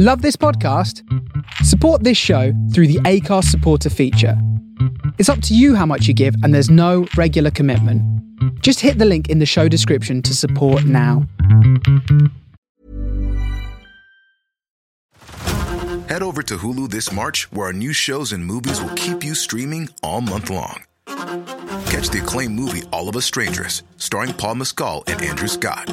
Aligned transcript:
Love 0.00 0.22
this 0.22 0.36
podcast? 0.36 1.02
Support 1.64 2.04
this 2.04 2.16
show 2.16 2.52
through 2.72 2.86
the 2.86 3.00
Acast 3.00 3.46
supporter 3.46 3.90
feature. 3.90 4.40
It's 5.18 5.28
up 5.28 5.42
to 5.42 5.56
you 5.56 5.74
how 5.74 5.86
much 5.86 6.06
you 6.06 6.14
give, 6.14 6.36
and 6.44 6.54
there's 6.54 6.70
no 6.70 7.08
regular 7.16 7.50
commitment. 7.50 8.00
Just 8.62 8.78
hit 8.78 8.98
the 8.98 9.04
link 9.04 9.28
in 9.28 9.40
the 9.40 9.44
show 9.44 9.66
description 9.66 10.22
to 10.22 10.36
support 10.36 10.84
now. 10.84 11.26
Head 16.06 16.22
over 16.22 16.44
to 16.44 16.58
Hulu 16.58 16.90
this 16.90 17.10
March, 17.10 17.50
where 17.50 17.66
our 17.66 17.72
new 17.72 17.92
shows 17.92 18.30
and 18.30 18.46
movies 18.46 18.80
will 18.80 18.94
keep 18.94 19.24
you 19.24 19.34
streaming 19.34 19.88
all 20.04 20.20
month 20.20 20.48
long. 20.48 20.84
Catch 21.06 22.10
the 22.10 22.20
acclaimed 22.22 22.54
movie 22.54 22.84
All 22.92 23.08
of 23.08 23.16
Us 23.16 23.24
Strangers, 23.24 23.82
starring 23.96 24.32
Paul 24.32 24.54
Mescal 24.54 25.02
and 25.08 25.20
Andrew 25.20 25.48
Scott. 25.48 25.92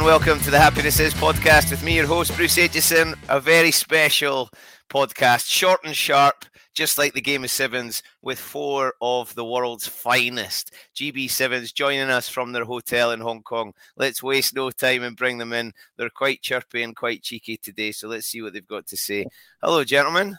and 0.00 0.06
welcome 0.06 0.40
to 0.40 0.50
the 0.50 0.58
Happiness 0.58 0.98
Is 0.98 1.12
podcast 1.12 1.70
with 1.70 1.82
me, 1.82 1.94
your 1.94 2.06
host, 2.06 2.34
Bruce 2.34 2.56
Aitchison. 2.56 3.18
A 3.28 3.38
very 3.38 3.70
special 3.70 4.48
podcast, 4.88 5.46
short 5.46 5.80
and 5.84 5.94
sharp, 5.94 6.46
just 6.72 6.96
like 6.96 7.12
the 7.12 7.20
game 7.20 7.44
of 7.44 7.50
sevens, 7.50 8.02
with 8.22 8.38
four 8.38 8.94
of 9.02 9.34
the 9.34 9.44
world's 9.44 9.86
finest 9.86 10.72
GB 10.96 11.28
sevens 11.28 11.72
joining 11.72 12.08
us 12.08 12.30
from 12.30 12.52
their 12.52 12.64
hotel 12.64 13.10
in 13.10 13.20
Hong 13.20 13.42
Kong. 13.42 13.74
Let's 13.94 14.22
waste 14.22 14.54
no 14.54 14.70
time 14.70 15.02
and 15.02 15.14
bring 15.14 15.36
them 15.36 15.52
in. 15.52 15.74
They're 15.98 16.08
quite 16.08 16.40
chirpy 16.40 16.82
and 16.82 16.96
quite 16.96 17.22
cheeky 17.22 17.58
today, 17.58 17.92
so 17.92 18.08
let's 18.08 18.26
see 18.26 18.40
what 18.40 18.54
they've 18.54 18.66
got 18.66 18.86
to 18.86 18.96
say. 18.96 19.26
Hello, 19.62 19.84
gentlemen. 19.84 20.38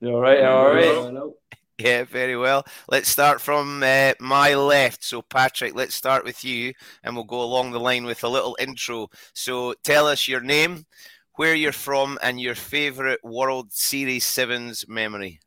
You 0.00 0.16
all 0.16 0.20
right? 0.20 0.44
All 0.44 0.74
right. 0.74 1.32
Yeah, 1.78 2.04
very 2.04 2.38
well. 2.38 2.64
Let's 2.88 3.10
start 3.10 3.38
from 3.38 3.82
uh, 3.82 4.12
my 4.18 4.54
left. 4.54 5.04
So, 5.04 5.20
Patrick, 5.20 5.74
let's 5.74 5.94
start 5.94 6.24
with 6.24 6.42
you 6.42 6.72
and 7.04 7.14
we'll 7.14 7.24
go 7.24 7.42
along 7.42 7.72
the 7.72 7.80
line 7.80 8.06
with 8.06 8.24
a 8.24 8.28
little 8.28 8.56
intro. 8.58 9.08
So, 9.34 9.74
tell 9.84 10.06
us 10.06 10.26
your 10.26 10.40
name, 10.40 10.86
where 11.34 11.54
you're 11.54 11.72
from, 11.72 12.18
and 12.22 12.40
your 12.40 12.54
favourite 12.54 13.22
World 13.22 13.72
Series 13.72 14.24
Sevens 14.24 14.88
memory. 14.88 15.40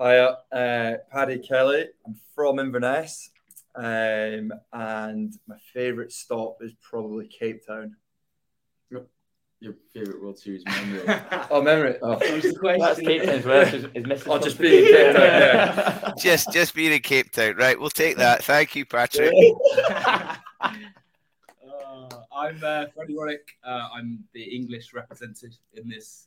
Hi, 0.00 0.18
uh, 0.18 0.96
Paddy 1.12 1.38
Kelly. 1.38 1.86
I'm 2.04 2.16
from 2.34 2.58
Inverness, 2.58 3.30
um, 3.76 4.50
and 4.72 5.32
my 5.46 5.56
favourite 5.72 6.10
stop 6.10 6.56
is 6.60 6.72
probably 6.82 7.28
Cape 7.28 7.64
Town. 7.64 7.94
Your 9.60 9.74
favourite 9.94 10.20
World 10.20 10.38
Series 10.38 10.62
memory? 10.66 11.02
Oh, 11.50 11.62
memory. 11.62 11.96
Oh, 12.02 12.16
That's 12.18 13.00
Cape 13.00 13.22
Town 13.22 13.30
as 13.30 13.44
well. 13.44 13.62
Is, 13.62 13.84
is 13.94 14.06
missing 14.06 14.32
I'll 14.32 14.38
just 14.38 14.58
be 14.58 14.78
in 14.78 14.84
Cape 14.84 15.12
Town. 15.16 15.22
Yeah. 15.22 16.12
Just, 16.18 16.52
just 16.52 16.74
being 16.74 16.92
in 16.92 17.00
Cape 17.00 17.32
Town, 17.32 17.56
right? 17.56 17.78
We'll 17.78 17.90
take 17.90 18.16
that. 18.18 18.44
Thank 18.44 18.76
you, 18.76 18.84
Patrick. 18.84 19.32
Uh, 20.60 22.08
I'm 22.34 22.56
uh, 22.64 22.86
Freddie 22.94 23.14
Roddick. 23.14 23.38
Uh, 23.64 23.88
I'm 23.94 24.24
the 24.32 24.42
English 24.42 24.92
representative 24.94 25.56
in 25.74 25.88
this 25.88 26.26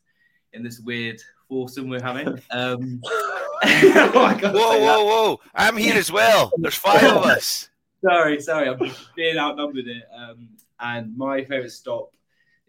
in 0.53 0.63
this 0.63 0.79
weird 0.79 1.19
foursome 1.49 1.89
we're 1.89 2.01
having. 2.01 2.39
Um, 2.51 2.99
Whoa, 3.03 4.38
whoa, 4.44 5.05
whoa! 5.05 5.39
I'm 5.55 5.75
here 5.77 5.95
as 5.95 6.11
well. 6.11 6.51
There's 6.57 6.75
five 6.75 7.03
of 7.03 7.23
us. 7.25 7.69
sorry, 8.03 8.39
sorry, 8.41 8.69
I'm 8.69 8.79
being 9.15 9.38
outnumbered 9.38 9.85
here. 9.85 10.03
Um, 10.15 10.49
and 10.79 11.17
my 11.17 11.41
favourite 11.44 11.71
stop 11.71 12.11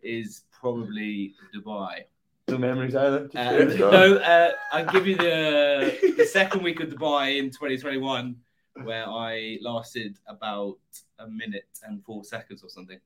is 0.03 0.43
probably 0.61 1.35
Dubai. 1.55 2.05
No 2.49 2.59
memories 2.59 2.97
either. 2.97 3.29
Uh, 3.35 3.65
no, 3.77 4.17
uh, 4.17 4.53
I'll 4.73 4.87
give 4.87 5.07
you 5.07 5.17
the 5.17 6.15
the 6.17 6.25
second 6.25 6.63
week 6.63 6.81
of 6.81 6.89
Dubai 6.89 7.39
in 7.39 7.51
2021, 7.51 8.35
where 8.85 9.07
I 9.07 9.59
lasted 9.61 10.17
about 10.27 10.79
a 11.19 11.29
minute 11.29 11.69
and 11.87 12.03
four 12.05 12.25
seconds 12.25 12.63
or 12.63 12.71
something. 12.71 13.01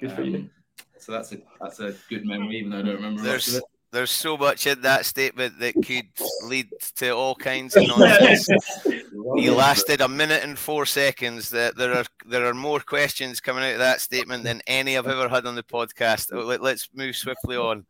Good 0.00 0.12
for 0.12 0.22
you. 0.22 0.36
Um, 0.36 0.50
So 0.98 1.12
that's 1.12 1.32
a 1.32 1.38
that's 1.60 1.80
a 1.80 1.94
good 2.08 2.24
memory, 2.24 2.56
even 2.58 2.70
though 2.70 2.78
I 2.78 2.82
don't 2.82 2.96
remember 2.96 3.22
much 3.22 3.26
of 3.26 3.30
There's 3.30 3.56
it. 3.56 3.64
There's 3.92 4.10
so 4.10 4.36
much 4.36 4.68
in 4.68 4.82
that 4.82 5.04
statement 5.04 5.58
that 5.58 5.74
could 5.74 6.06
lead 6.44 6.68
to 6.96 7.10
all 7.10 7.34
kinds 7.34 7.76
of 7.76 7.88
nonsense. 7.88 8.48
You 9.36 9.54
lasted 9.54 10.00
a 10.00 10.08
minute 10.08 10.42
and 10.42 10.58
four 10.58 10.86
seconds. 10.86 11.50
That 11.50 11.76
there 11.76 11.92
are 11.94 12.04
there 12.26 12.46
are 12.46 12.54
more 12.54 12.80
questions 12.80 13.40
coming 13.40 13.62
out 13.62 13.74
of 13.74 13.78
that 13.78 14.00
statement 14.00 14.44
than 14.44 14.62
any 14.66 14.96
I've 14.96 15.06
ever 15.06 15.28
had 15.28 15.46
on 15.46 15.54
the 15.54 15.62
podcast. 15.62 16.32
Let, 16.32 16.60
us 16.62 16.88
move 16.94 17.14
swiftly 17.14 17.56
on. 17.56 17.84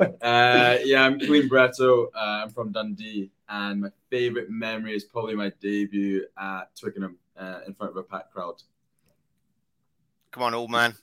Uh, 0.00 0.78
yeah, 0.82 1.02
I'm 1.02 1.20
Kaleem 1.20 1.48
Barretto. 1.48 2.06
Uh, 2.14 2.44
I'm 2.44 2.50
from 2.50 2.72
Dundee, 2.72 3.30
and 3.48 3.82
my 3.82 3.90
favourite 4.10 4.48
memory 4.48 4.96
is 4.96 5.04
probably 5.04 5.34
my 5.34 5.52
debut 5.60 6.24
at 6.38 6.74
Twickenham 6.74 7.18
uh, 7.38 7.60
in 7.66 7.74
front 7.74 7.92
of 7.92 7.96
a 7.96 8.02
packed 8.02 8.32
crowd. 8.32 8.62
Come 10.32 10.42
on, 10.42 10.54
old 10.54 10.70
man. 10.70 10.94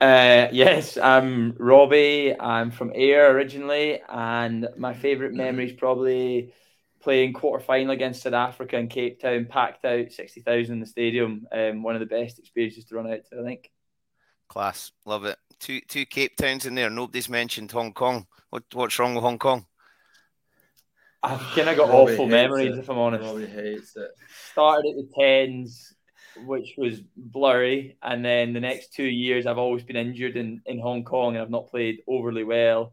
Uh, 0.00 0.46
yes, 0.52 0.96
I'm 0.96 1.54
Robbie. 1.58 2.38
I'm 2.38 2.70
from 2.70 2.92
Ayr 2.94 3.30
originally, 3.30 4.00
and 4.08 4.68
my 4.76 4.94
favourite 4.94 5.34
memory 5.34 5.66
is 5.66 5.72
probably 5.72 6.52
playing 7.00 7.32
quarter 7.32 7.64
final 7.64 7.92
against 7.92 8.22
South 8.22 8.32
Africa 8.32 8.76
in 8.76 8.88
Cape 8.88 9.20
Town, 9.20 9.46
packed 9.46 9.84
out, 9.84 10.12
60,000 10.12 10.72
in 10.72 10.80
the 10.80 10.86
stadium. 10.86 11.46
Um, 11.50 11.82
one 11.82 11.96
of 11.96 12.00
the 12.00 12.06
best 12.06 12.38
experiences 12.38 12.84
to 12.86 12.94
run 12.94 13.10
out 13.10 13.20
to, 13.30 13.40
I 13.40 13.44
think. 13.44 13.70
Class, 14.48 14.92
love 15.04 15.24
it. 15.24 15.36
Two 15.58 15.80
two 15.80 16.06
Cape 16.06 16.36
Towns 16.36 16.64
in 16.64 16.76
there. 16.76 16.88
Nobody's 16.88 17.28
mentioned 17.28 17.72
Hong 17.72 17.92
Kong. 17.92 18.26
What 18.50 18.62
what's 18.72 18.98
wrong 18.98 19.14
with 19.14 19.24
Hong 19.24 19.38
Kong? 19.38 19.66
I've 21.22 21.40
kind 21.40 21.68
of 21.68 21.76
got 21.76 21.88
Robbie 21.88 22.12
awful 22.12 22.28
memories, 22.28 22.76
it. 22.76 22.78
if 22.78 22.88
I'm 22.88 22.98
honest. 22.98 23.24
Robbie 23.24 23.46
hates 23.46 23.96
it. 23.96 24.10
Started 24.52 24.90
at 24.90 24.96
the 24.96 25.08
tens, 25.18 25.92
which 26.46 26.74
was 26.76 27.00
blurry, 27.16 27.96
and 28.02 28.24
then 28.24 28.52
the 28.52 28.60
next 28.60 28.92
two 28.92 29.04
years 29.04 29.46
I've 29.46 29.58
always 29.58 29.82
been 29.82 29.96
injured 29.96 30.36
in, 30.36 30.62
in 30.66 30.78
Hong 30.78 31.04
Kong 31.04 31.34
and 31.34 31.42
I've 31.42 31.50
not 31.50 31.70
played 31.70 32.02
overly 32.06 32.44
well. 32.44 32.92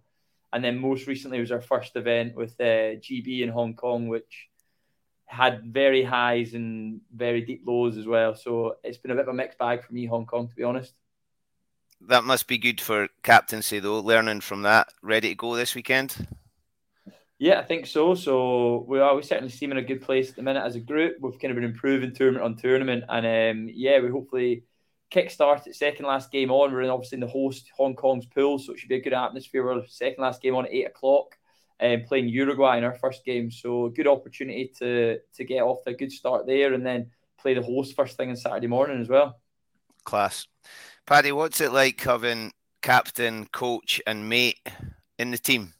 And 0.53 0.63
then 0.63 0.79
most 0.79 1.07
recently 1.07 1.39
was 1.39 1.51
our 1.51 1.61
first 1.61 1.95
event 1.95 2.35
with 2.35 2.51
uh, 2.59 2.97
GB 3.03 3.41
in 3.41 3.49
Hong 3.49 3.75
Kong, 3.75 4.07
which 4.07 4.47
had 5.25 5.63
very 5.65 6.03
highs 6.03 6.53
and 6.53 7.01
very 7.13 7.41
deep 7.41 7.63
lows 7.65 7.97
as 7.97 8.05
well. 8.05 8.35
So 8.35 8.77
it's 8.83 8.97
been 8.97 9.11
a 9.11 9.15
bit 9.15 9.23
of 9.23 9.29
a 9.29 9.33
mixed 9.33 9.57
bag 9.57 9.83
for 9.83 9.93
me, 9.93 10.05
Hong 10.05 10.25
Kong, 10.25 10.47
to 10.47 10.55
be 10.55 10.63
honest. 10.63 10.93
That 12.01 12.23
must 12.23 12.47
be 12.47 12.57
good 12.57 12.79
for 12.79 13.09
captaincy 13.23 13.79
though, 13.79 13.99
learning 13.99 14.41
from 14.41 14.61
that. 14.61 14.93
Ready 15.01 15.29
to 15.29 15.35
go 15.35 15.55
this 15.55 15.75
weekend? 15.75 16.27
Yeah, 17.37 17.59
I 17.59 17.63
think 17.63 17.85
so. 17.85 18.15
So 18.15 18.85
we 18.87 18.99
are 18.99 19.15
we 19.15 19.21
certainly 19.21 19.51
seem 19.51 19.71
in 19.71 19.77
a 19.77 19.81
good 19.81 20.01
place 20.01 20.29
at 20.29 20.35
the 20.37 20.41
minute 20.41 20.63
as 20.63 20.75
a 20.75 20.79
group. 20.79 21.17
We've 21.19 21.39
kind 21.39 21.51
of 21.51 21.55
been 21.55 21.69
improving 21.69 22.13
tournament 22.13 22.45
on 22.45 22.55
tournament, 22.55 23.03
and 23.09 23.25
um, 23.25 23.69
yeah, 23.73 23.99
we 23.99 24.09
hopefully 24.09 24.63
kickstart 25.11 25.67
it 25.67 25.75
second 25.75 26.05
last 26.05 26.31
game 26.31 26.49
on. 26.49 26.71
We're 26.71 26.83
in 26.83 26.89
obviously 26.89 27.17
in 27.17 27.21
the 27.21 27.27
host 27.27 27.69
Hong 27.75 27.95
Kong's 27.95 28.25
pool, 28.25 28.57
so 28.57 28.73
it 28.73 28.79
should 28.79 28.89
be 28.89 28.95
a 28.95 29.01
good 29.01 29.13
atmosphere. 29.13 29.65
We're 29.65 29.85
second 29.87 30.21
last 30.21 30.41
game 30.41 30.55
on 30.55 30.65
at 30.65 30.73
eight 30.73 30.87
o'clock, 30.87 31.37
and 31.81 32.01
um, 32.01 32.07
playing 32.07 32.29
Uruguay 32.29 32.77
in 32.77 32.85
our 32.85 32.95
first 32.95 33.25
game. 33.25 33.51
So 33.51 33.89
good 33.89 34.07
opportunity 34.07 34.71
to 34.79 35.19
to 35.35 35.43
get 35.43 35.61
off 35.61 35.83
to 35.83 35.89
a 35.89 35.93
good 35.93 36.13
start 36.13 36.47
there, 36.47 36.73
and 36.73 36.85
then 36.85 37.11
play 37.37 37.53
the 37.53 37.61
host 37.61 37.97
first 37.97 38.15
thing 38.15 38.29
on 38.29 38.37
Saturday 38.37 38.67
morning 38.67 39.01
as 39.01 39.09
well. 39.09 39.39
Class, 40.05 40.47
Paddy. 41.05 41.33
What's 41.33 41.59
it 41.59 41.73
like 41.73 41.99
having 41.99 42.53
captain, 42.81 43.47
coach, 43.47 44.01
and 44.07 44.29
mate 44.29 44.65
in 45.19 45.31
the 45.31 45.37
team? 45.37 45.74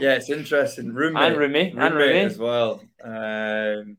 Yeah, 0.00 0.14
it's 0.14 0.30
interesting. 0.30 0.92
Roommate, 0.92 1.32
and 1.32 1.36
roommate 1.36 1.74
and 1.76 1.94
roommate 1.94 2.26
as 2.26 2.38
well. 2.38 2.82
Um, 3.02 3.96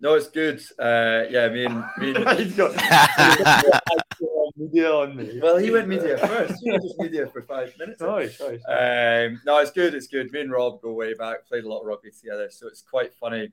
no, 0.00 0.14
it's 0.14 0.28
good. 0.28 0.60
Uh, 0.78 1.24
yeah, 1.30 1.48
me 1.48 1.66
and 1.66 1.84
me. 1.98 2.14
And... 2.14 2.38
He's 2.38 2.56
got 2.56 2.74
media 4.56 4.90
on 4.90 5.16
me. 5.16 5.38
Well, 5.40 5.56
he 5.56 5.70
went 5.70 5.88
media 5.88 6.16
first. 6.18 6.54
You 6.62 6.72
were 6.72 6.78
just 6.78 6.98
media 6.98 7.26
for 7.26 7.42
five 7.42 7.72
minutes. 7.78 8.00
Sorry, 8.00 8.28
sorry. 8.30 8.62
Um, 8.64 9.40
no, 9.44 9.58
it's 9.58 9.70
good. 9.70 9.94
It's 9.94 10.06
good. 10.06 10.32
Me 10.32 10.40
and 10.40 10.50
Rob 10.50 10.80
go 10.80 10.92
way 10.92 11.14
back. 11.14 11.46
Played 11.46 11.64
a 11.64 11.68
lot 11.68 11.80
of 11.80 11.86
rugby 11.86 12.10
together, 12.10 12.48
so 12.50 12.66
it's 12.66 12.82
quite 12.82 13.12
funny. 13.14 13.50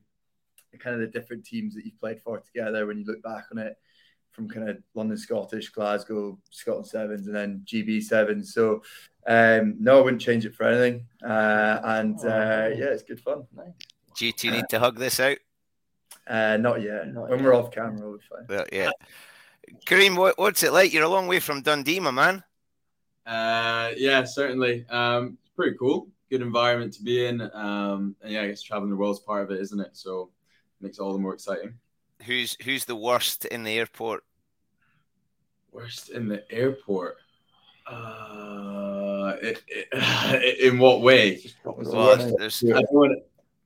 Kind 0.79 0.93
of 0.93 1.01
the 1.01 1.07
different 1.07 1.43
teams 1.43 1.73
that 1.73 1.85
you've 1.85 1.99
played 1.99 2.21
for 2.21 2.39
together 2.39 2.85
when 2.85 2.99
you 2.99 3.05
look 3.05 3.23
back 3.23 3.45
on 3.51 3.57
it 3.57 3.77
from 4.37 4.47
kind 4.47 4.69
of 4.69 4.77
London 4.93 5.17
Scottish, 5.17 5.69
Glasgow, 5.69 6.37
Scotland 6.51 6.85
Sevens, 6.85 7.25
and 7.25 7.35
then 7.35 7.63
GB 7.65 8.03
Sevens. 8.03 8.53
So 8.53 8.83
um, 9.25 9.75
no, 9.79 9.97
I 9.97 10.01
wouldn't 10.01 10.21
change 10.21 10.45
it 10.45 10.53
for 10.53 10.65
anything. 10.65 11.07
Uh, 11.23 11.79
and 11.83 12.19
uh, 12.19 12.69
yeah, 12.75 12.91
it's 12.93 13.01
good 13.01 13.19
fun. 13.19 13.47
Nice. 13.55 13.73
Do 14.15 14.27
you 14.27 14.31
two 14.31 14.51
need 14.51 14.69
to 14.69 14.79
hug 14.79 14.99
this 14.99 15.19
out? 15.19 15.37
Uh, 16.27 16.57
not 16.57 16.83
yet. 16.83 17.11
Not 17.11 17.29
when 17.29 17.39
yet. 17.39 17.45
we're 17.45 17.55
off 17.55 17.71
camera, 17.71 18.07
we'll 18.07 18.17
be 18.17 18.23
fine. 18.29 18.45
Well, 18.47 18.65
yeah. 18.71 18.91
Kaleem, 19.87 20.15
what, 20.15 20.37
what's 20.37 20.61
it 20.61 20.71
like? 20.71 20.93
You're 20.93 21.03
a 21.03 21.09
long 21.09 21.27
way 21.27 21.39
from 21.39 21.63
Dundee, 21.63 21.99
my 21.99 22.11
man. 22.11 22.43
Uh, 23.25 23.91
yeah, 23.97 24.23
certainly. 24.23 24.85
Um, 24.89 25.39
it's 25.41 25.51
pretty 25.55 25.75
cool. 25.77 26.09
Good 26.29 26.43
environment 26.43 26.93
to 26.93 27.03
be 27.03 27.25
in. 27.25 27.41
Um, 27.53 28.15
and 28.21 28.31
yeah, 28.31 28.43
I 28.43 28.47
guess 28.47 28.61
traveling 28.61 28.91
the 28.91 28.97
world's 28.97 29.19
part 29.19 29.43
of 29.43 29.51
it, 29.51 29.59
isn't 29.61 29.79
it? 29.79 29.91
So 29.93 30.29
it 30.79 30.83
makes 30.83 30.99
it 30.99 31.01
all 31.01 31.13
the 31.13 31.19
more 31.19 31.33
exciting. 31.33 31.73
Who's 32.23 32.55
who's 32.63 32.85
the 32.85 32.95
worst 32.95 33.45
in 33.45 33.63
the 33.63 33.77
airport? 33.77 34.23
Worst 35.77 36.09
in 36.09 36.27
the 36.27 36.43
airport. 36.51 37.17
Uh, 37.85 39.35
it, 39.41 39.63
it, 39.67 40.59
in 40.59 40.79
what 40.79 41.01
way? 41.01 41.43
Well, 41.63 42.17
there's 42.37 42.63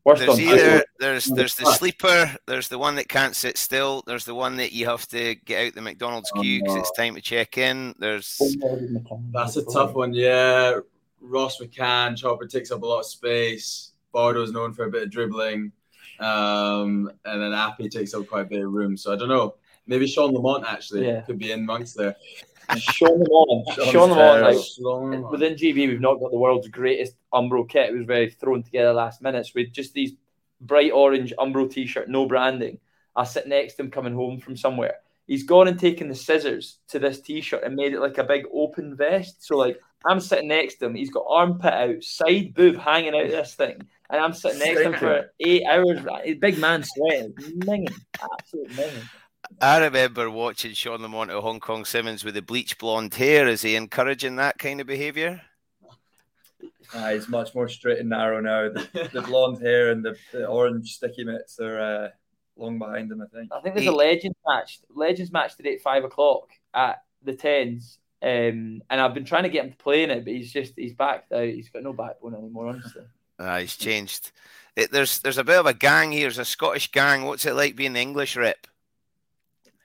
Worst 0.03 0.25
there's 0.25 0.29
on 0.29 0.39
either 0.41 0.83
there's 0.99 1.25
there's 1.25 1.55
the 1.55 1.71
sleeper, 1.73 2.35
there's 2.47 2.67
the 2.67 2.77
one 2.77 2.95
that 2.95 3.07
can't 3.07 3.35
sit 3.35 3.57
still, 3.57 4.03
there's 4.07 4.25
the 4.25 4.35
one 4.35 4.57
that 4.57 4.73
you 4.73 4.87
have 4.87 5.07
to 5.09 5.35
get 5.35 5.67
out 5.67 5.75
the 5.75 5.81
McDonald's 5.81 6.31
queue 6.31 6.59
because 6.59 6.75
it's 6.77 6.91
time 6.93 7.15
to 7.15 7.21
check 7.21 7.57
in. 7.57 7.93
There's 7.97 8.41
That's 9.31 9.55
a 9.57 9.63
tough 9.63 9.93
one. 9.93 10.13
Yeah, 10.13 10.79
Ross 11.21 11.59
McCann, 11.59 12.17
Chopper 12.17 12.47
takes 12.47 12.71
up 12.71 12.81
a 12.81 12.85
lot 12.85 12.99
of 12.99 13.05
space. 13.05 13.91
Bardo's 14.13 14.51
known 14.51 14.73
for 14.73 14.85
a 14.85 14.89
bit 14.89 15.03
of 15.03 15.11
dribbling, 15.11 15.71
um, 16.19 17.09
and 17.23 17.41
then 17.41 17.53
Appy 17.53 17.87
takes 17.87 18.13
up 18.13 18.27
quite 18.27 18.41
a 18.41 18.49
bit 18.49 18.65
of 18.65 18.71
room. 18.71 18.97
So 18.97 19.13
I 19.13 19.15
don't 19.15 19.29
know. 19.29 19.55
Maybe 19.91 20.07
Sean 20.07 20.31
Lamont 20.33 20.63
actually 20.65 21.05
Yeah. 21.05 21.19
could 21.21 21.37
be 21.37 21.51
in 21.51 21.59
amongst 21.59 21.97
there. 21.97 22.15
Sean 22.77 23.19
Lamont. 23.19 23.67
Sean's 23.75 23.89
Sean 23.89 24.09
Lamont, 24.11 24.41
like 24.41 24.65
Lamont. 24.79 25.31
within 25.31 25.55
GB, 25.55 25.89
we've 25.89 25.99
not 25.99 26.21
got 26.21 26.31
the 26.31 26.37
world's 26.37 26.69
greatest 26.69 27.15
Umbro 27.33 27.67
kit. 27.67 27.89
It 27.89 27.97
was 27.97 28.05
very 28.05 28.29
thrown 28.29 28.63
together 28.63 28.93
last 28.93 29.21
minute. 29.21 29.45
So 29.47 29.51
with 29.55 29.73
just 29.73 29.93
these 29.93 30.13
bright 30.61 30.93
orange 30.93 31.33
Umbro 31.37 31.69
t-shirt, 31.69 32.07
no 32.07 32.25
branding. 32.25 32.79
I 33.17 33.25
sit 33.25 33.47
next 33.47 33.73
to 33.73 33.83
him 33.83 33.91
coming 33.91 34.13
home 34.15 34.39
from 34.39 34.55
somewhere. 34.55 34.95
He's 35.27 35.43
gone 35.43 35.67
and 35.67 35.77
taken 35.77 36.07
the 36.07 36.15
scissors 36.15 36.77
to 36.87 36.97
this 36.97 37.19
t-shirt 37.19 37.63
and 37.65 37.75
made 37.75 37.91
it 37.91 37.99
like 37.99 38.17
a 38.17 38.23
big 38.23 38.45
open 38.53 38.95
vest. 38.95 39.45
So 39.45 39.57
like 39.57 39.77
I'm 40.05 40.21
sitting 40.21 40.47
next 40.47 40.75
to 40.75 40.85
him. 40.85 40.95
He's 40.95 41.11
got 41.11 41.25
armpit 41.27 41.73
out, 41.73 42.01
side 42.03 42.53
boob 42.53 42.77
hanging 42.77 43.13
out 43.13 43.25
of 43.25 43.31
this 43.31 43.55
thing. 43.55 43.81
And 44.09 44.21
I'm 44.21 44.33
sitting 44.33 44.59
next 44.59 44.79
to 44.79 44.85
him 44.85 44.93
for 44.93 45.31
eight 45.41 45.63
hours. 45.69 45.99
Big 46.39 46.57
man 46.59 46.83
sweating, 46.83 47.33
minging, 47.33 47.93
absolute 48.39 48.69
minging. 48.69 49.09
I 49.59 49.79
remember 49.79 50.29
watching 50.29 50.73
Sean 50.73 51.01
Lamont 51.01 51.31
at 51.31 51.37
Hong 51.37 51.59
Kong 51.59 51.85
Sevens 51.85 52.23
with 52.23 52.35
the 52.35 52.41
bleach 52.41 52.77
blonde 52.77 53.13
hair. 53.13 53.47
Is 53.47 53.61
he 53.61 53.75
encouraging 53.75 54.37
that 54.37 54.57
kind 54.57 54.81
of 54.81 54.87
behaviour? 54.87 55.41
Uh, 56.93 57.11
he's 57.11 57.29
much 57.29 57.55
more 57.55 57.67
straight 57.67 57.99
and 57.99 58.09
narrow 58.09 58.41
now. 58.41 58.69
The, 58.69 59.09
the 59.13 59.21
blonde 59.21 59.61
hair 59.61 59.91
and 59.91 60.03
the, 60.03 60.15
the 60.31 60.45
orange 60.47 60.93
sticky 60.95 61.23
mitts 61.23 61.59
are 61.59 61.79
uh, 61.79 62.09
long 62.57 62.79
behind 62.79 63.11
him, 63.11 63.21
I 63.21 63.35
think. 63.35 63.51
I 63.51 63.61
think 63.61 63.75
there's 63.75 63.87
a 63.87 63.91
Legends 63.91 64.37
match. 64.47 64.79
Legends 64.93 65.31
match 65.31 65.55
today 65.55 65.75
at 65.75 65.81
five 65.81 66.03
o'clock 66.03 66.49
at 66.73 67.03
the 67.23 67.33
tens. 67.33 67.97
Um, 68.23 68.81
and 68.89 69.01
I've 69.01 69.13
been 69.13 69.25
trying 69.25 69.43
to 69.43 69.49
get 69.49 69.65
him 69.65 69.71
to 69.71 69.77
play 69.77 70.03
in 70.03 70.11
it, 70.11 70.25
but 70.25 70.33
he's 70.33 70.51
just 70.51 70.73
he's 70.75 70.93
backed 70.93 71.31
out. 71.31 71.47
He's 71.47 71.69
got 71.69 71.83
no 71.83 71.93
backbone 71.93 72.35
anymore, 72.35 72.67
honestly. 72.67 73.03
Ah, 73.39 73.57
he's 73.59 73.75
changed. 73.75 74.31
It, 74.75 74.91
there's 74.91 75.19
there's 75.19 75.39
a 75.39 75.43
bit 75.43 75.59
of 75.59 75.65
a 75.65 75.73
gang 75.73 76.11
here. 76.11 76.23
There's 76.23 76.37
a 76.37 76.45
Scottish 76.45 76.91
gang. 76.91 77.23
What's 77.23 77.45
it 77.45 77.55
like 77.55 77.75
being 77.75 77.93
the 77.93 77.99
English 77.99 78.35
rep? 78.35 78.67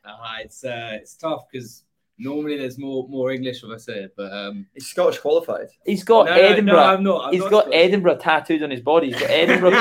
Uh, 0.06 0.37
it's 0.44 0.64
uh, 0.64 0.91
it's 1.00 1.17
tough 1.17 1.44
because 1.50 1.82
normally 2.19 2.56
there's 2.56 2.79
more 2.79 3.06
more 3.08 3.31
English 3.32 3.62
with 3.62 3.73
us 3.73 3.87
here, 3.87 4.11
but 4.17 4.32
um, 4.32 4.67
He's 4.75 4.87
Scottish 4.87 5.19
qualified. 5.20 5.69
He's 5.85 6.05
got 6.05 6.26
No, 6.26 6.35
no, 6.35 6.41
no, 6.43 6.49
Edinburgh. 6.49 6.79
I'm 6.79 7.03
not- 7.03 7.25
I'm 7.26 7.32
He's 7.32 7.43
not 7.43 7.50
got 7.50 7.64
Scottish. 7.64 7.81
Edinburgh 7.85 8.17
tattooed 8.19 8.62
on 8.62 8.70
his 8.70 8.81
body. 8.81 9.08
He's 9.12 9.20
got 9.20 9.31
Edinburgh 9.31 9.70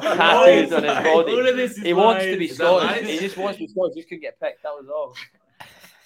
tattooed 0.00 0.72
on 0.72 0.82
his 0.84 0.94
body. 0.94 1.32
All 1.32 1.48
of 1.48 1.56
this 1.56 1.72
is 1.78 1.82
He 1.82 1.92
wants 1.92 2.24
lies. 2.24 2.32
to 2.32 2.38
be 2.38 2.44
Is 2.46 2.50
that 2.58 2.64
Scottish. 2.64 3.00
lies? 3.02 3.08
He 3.10 3.18
just 3.18 3.36
wants 3.36 3.58
to 3.58 3.64
be 3.64 3.68
Scottish. 3.72 3.94
Just 3.96 4.08
couldn't 4.08 4.22
get 4.22 4.40
picked. 4.40 4.62
That 4.62 4.70
was 4.70 4.88
all. 4.88 5.14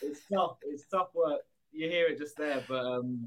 it's 0.02 0.20
tough. 0.32 0.56
It's 0.62 0.84
tough 0.86 1.08
work. 1.14 1.40
You 1.72 1.88
hear 1.88 2.06
it 2.06 2.18
just 2.18 2.36
there, 2.36 2.62
but 2.68 2.84
um, 2.84 3.26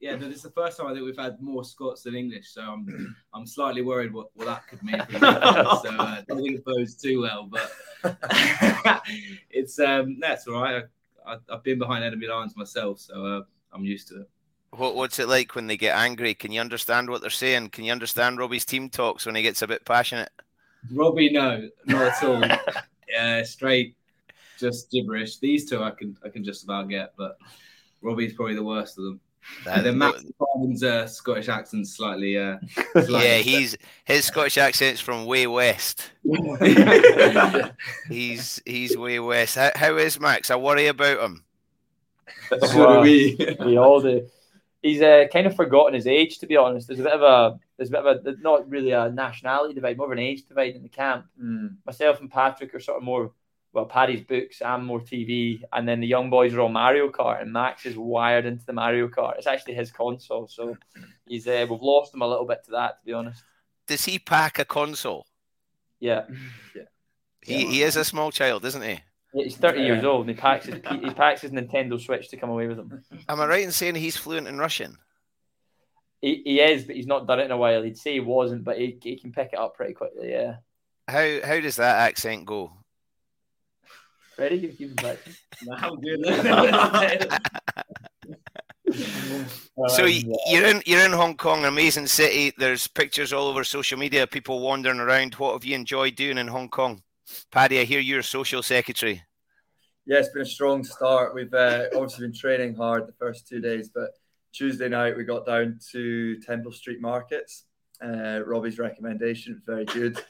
yeah, 0.00 0.16
this 0.16 0.36
is 0.36 0.42
the 0.42 0.50
first 0.50 0.76
time 0.76 0.88
I 0.88 0.92
think 0.92 1.04
we've 1.04 1.16
had 1.16 1.40
more 1.40 1.64
Scots 1.64 2.02
than 2.02 2.14
English, 2.14 2.50
so 2.50 2.60
I'm 2.60 3.16
I'm 3.34 3.46
slightly 3.46 3.82
worried 3.82 4.12
what, 4.12 4.28
what 4.34 4.46
that 4.46 4.66
could 4.68 4.82
mean. 4.82 5.00
For 5.06 5.12
the 5.18 5.26
weekend. 5.26 5.42
so 5.82 5.90
uh, 5.98 6.16
I 6.18 6.24
don't 6.28 6.42
think 6.42 6.56
it 6.56 6.64
bodes 6.64 6.94
too 6.94 7.22
well, 7.22 7.48
but 7.50 7.72
it's 9.50 9.78
um, 9.78 10.18
that's 10.20 10.46
all 10.46 10.62
right. 10.62 10.84
I, 11.26 11.32
I, 11.32 11.36
I've 11.50 11.62
been 11.62 11.78
behind 11.78 12.04
enemy 12.04 12.26
lines 12.26 12.56
myself, 12.56 13.00
so 13.00 13.24
uh, 13.24 13.42
I'm 13.72 13.84
used 13.84 14.08
to 14.08 14.22
it. 14.22 14.28
What, 14.70 14.94
what's 14.94 15.18
it 15.18 15.28
like 15.28 15.54
when 15.54 15.66
they 15.66 15.78
get 15.78 15.96
angry? 15.96 16.34
Can 16.34 16.52
you 16.52 16.60
understand 16.60 17.08
what 17.08 17.22
they're 17.22 17.30
saying? 17.30 17.70
Can 17.70 17.84
you 17.84 17.92
understand 17.92 18.38
Robbie's 18.38 18.66
team 18.66 18.90
talks 18.90 19.24
when 19.24 19.34
he 19.34 19.42
gets 19.42 19.62
a 19.62 19.66
bit 19.66 19.84
passionate? 19.86 20.30
Robbie, 20.92 21.30
no, 21.30 21.68
not 21.86 22.02
at 22.02 22.22
all. 22.22 22.44
yeah, 23.08 23.42
straight, 23.42 23.96
just 24.58 24.90
gibberish. 24.90 25.38
These 25.38 25.70
two 25.70 25.82
I 25.82 25.90
can 25.90 26.16
I 26.22 26.28
can 26.28 26.44
just 26.44 26.64
about 26.64 26.90
get, 26.90 27.14
but 27.16 27.38
Robbie's 28.02 28.34
probably 28.34 28.54
the 28.54 28.62
worst 28.62 28.98
of 28.98 29.04
them. 29.04 29.20
That- 29.64 29.78
And 29.78 29.86
then 29.86 29.98
Max 29.98 30.24
Farman's 30.38 30.82
uh, 30.82 31.06
Scottish 31.06 31.48
accent 31.48 31.88
slightly, 31.88 32.36
uh, 32.38 32.58
slightly 32.92 33.12
yeah, 33.24 33.38
he's 33.38 33.76
his 34.04 34.24
Scottish 34.24 34.58
accent's 34.58 35.00
from 35.00 35.26
way 35.26 35.46
west. 35.46 36.10
He's 38.08 38.60
he's 38.64 38.96
way 38.96 39.18
west. 39.18 39.56
How, 39.56 39.70
how 39.74 39.96
is 39.96 40.20
Max? 40.20 40.50
I 40.50 40.56
worry 40.56 40.86
about 40.86 41.20
him. 41.20 41.42
So 42.60 42.94
do 42.94 43.00
we. 43.00 43.56
we 43.64 43.76
all 43.76 44.00
do. 44.00 44.26
He's 44.82 45.02
uh, 45.02 45.24
kind 45.32 45.48
of 45.48 45.56
forgotten 45.56 45.94
his 45.94 46.06
age, 46.06 46.38
to 46.38 46.46
be 46.46 46.56
honest. 46.56 46.86
There's 46.86 47.00
a 47.00 47.04
bit 47.04 47.12
of 47.12 47.22
a 47.22 47.58
there's 47.76 47.88
a 47.88 47.92
bit 47.92 48.06
of 48.06 48.26
a 48.26 48.36
not 48.40 48.68
really 48.70 48.92
a 48.92 49.10
nationality 49.10 49.74
divide, 49.74 49.96
more 49.96 50.06
of 50.06 50.12
an 50.12 50.20
age 50.20 50.46
divide 50.46 50.76
in 50.76 50.82
the 50.82 50.88
camp. 50.88 51.26
Mm. 51.42 51.76
Myself 51.84 52.20
and 52.20 52.30
Patrick 52.30 52.72
are 52.74 52.80
sort 52.80 52.98
of 52.98 53.02
more 53.02 53.32
well, 53.76 53.84
Paddy's 53.84 54.22
books, 54.22 54.62
I'm 54.62 54.86
more 54.86 55.00
TV, 55.00 55.60
and 55.70 55.86
then 55.86 56.00
the 56.00 56.06
young 56.06 56.30
boys 56.30 56.54
are 56.54 56.62
on 56.62 56.72
Mario 56.72 57.10
Kart, 57.10 57.42
and 57.42 57.52
Max 57.52 57.84
is 57.84 57.94
wired 57.94 58.46
into 58.46 58.64
the 58.64 58.72
Mario 58.72 59.06
Kart. 59.06 59.36
It's 59.36 59.46
actually 59.46 59.74
his 59.74 59.92
console, 59.92 60.48
so 60.48 60.78
he's 61.26 61.46
uh, 61.46 61.66
we've 61.68 61.82
lost 61.82 62.14
him 62.14 62.22
a 62.22 62.26
little 62.26 62.46
bit 62.46 62.64
to 62.64 62.70
that, 62.70 62.98
to 62.98 63.04
be 63.04 63.12
honest. 63.12 63.44
Does 63.86 64.06
he 64.06 64.18
pack 64.18 64.58
a 64.58 64.64
console? 64.64 65.26
Yeah, 66.00 66.22
yeah. 66.74 66.84
He, 67.42 67.66
he 67.66 67.82
is 67.82 67.96
a 67.96 68.04
small 68.04 68.32
child, 68.32 68.64
isn't 68.64 68.80
he? 68.80 68.98
Yeah, 69.34 69.44
he's 69.44 69.58
30 69.58 69.82
years 69.82 70.04
old, 70.04 70.22
and 70.22 70.30
he 70.30 70.40
packs 70.40 70.64
his 70.64 70.76
he 70.76 71.10
packs 71.10 71.42
his 71.42 71.50
Nintendo 71.50 72.00
Switch 72.00 72.30
to 72.30 72.38
come 72.38 72.48
away 72.48 72.68
with 72.68 72.78
him. 72.78 73.04
Am 73.28 73.42
I 73.42 73.46
right 73.46 73.62
in 73.62 73.72
saying 73.72 73.96
he's 73.96 74.16
fluent 74.16 74.48
in 74.48 74.56
Russian? 74.56 74.96
He, 76.22 76.40
he 76.46 76.60
is, 76.62 76.84
but 76.84 76.96
he's 76.96 77.06
not 77.06 77.26
done 77.26 77.40
it 77.40 77.44
in 77.44 77.50
a 77.50 77.58
while. 77.58 77.82
He'd 77.82 77.98
say 77.98 78.14
he 78.14 78.20
wasn't, 78.20 78.64
but 78.64 78.78
he, 78.78 78.98
he 79.02 79.18
can 79.18 79.32
pick 79.32 79.50
it 79.52 79.58
up 79.58 79.76
pretty 79.76 79.92
quickly. 79.92 80.30
Yeah. 80.30 80.56
How 81.06 81.40
how 81.44 81.60
does 81.60 81.76
that 81.76 82.08
accent 82.08 82.46
go? 82.46 82.72
Ready? 84.38 84.58
Give, 84.60 84.78
give 84.78 84.88
him 84.90 84.96
back. 84.96 85.18
I'm 85.78 86.00
good. 86.00 87.30
So 89.88 90.04
y- 90.04 90.22
you're 90.46 90.64
in 90.64 90.80
you're 90.86 91.04
in 91.04 91.12
Hong 91.12 91.36
Kong, 91.36 91.64
amazing 91.64 92.06
city. 92.06 92.52
There's 92.56 92.86
pictures 92.86 93.32
all 93.32 93.48
over 93.48 93.64
social 93.64 93.98
media, 93.98 94.26
people 94.26 94.60
wandering 94.60 95.00
around. 95.00 95.34
What 95.34 95.52
have 95.52 95.64
you 95.64 95.74
enjoyed 95.74 96.14
doing 96.14 96.38
in 96.38 96.46
Hong 96.46 96.68
Kong? 96.68 97.02
Paddy, 97.50 97.80
I 97.80 97.84
hear 97.84 98.00
you're 98.00 98.22
social 98.22 98.62
secretary. 98.62 99.22
Yeah, 100.06 100.18
it's 100.18 100.28
been 100.30 100.42
a 100.42 100.46
strong 100.46 100.84
start. 100.84 101.34
We've 101.34 101.52
uh, 101.52 101.86
obviously 101.94 102.26
been 102.28 102.34
training 102.34 102.76
hard 102.76 103.08
the 103.08 103.12
first 103.18 103.48
two 103.48 103.60
days, 103.60 103.90
but 103.92 104.10
Tuesday 104.52 104.88
night 104.88 105.16
we 105.16 105.24
got 105.24 105.44
down 105.44 105.78
to 105.92 106.40
Temple 106.40 106.72
Street 106.72 107.00
Markets. 107.00 107.64
Uh, 108.02 108.40
Robbie's 108.46 108.78
recommendation 108.78 109.60
very 109.66 109.84
good. 109.86 110.22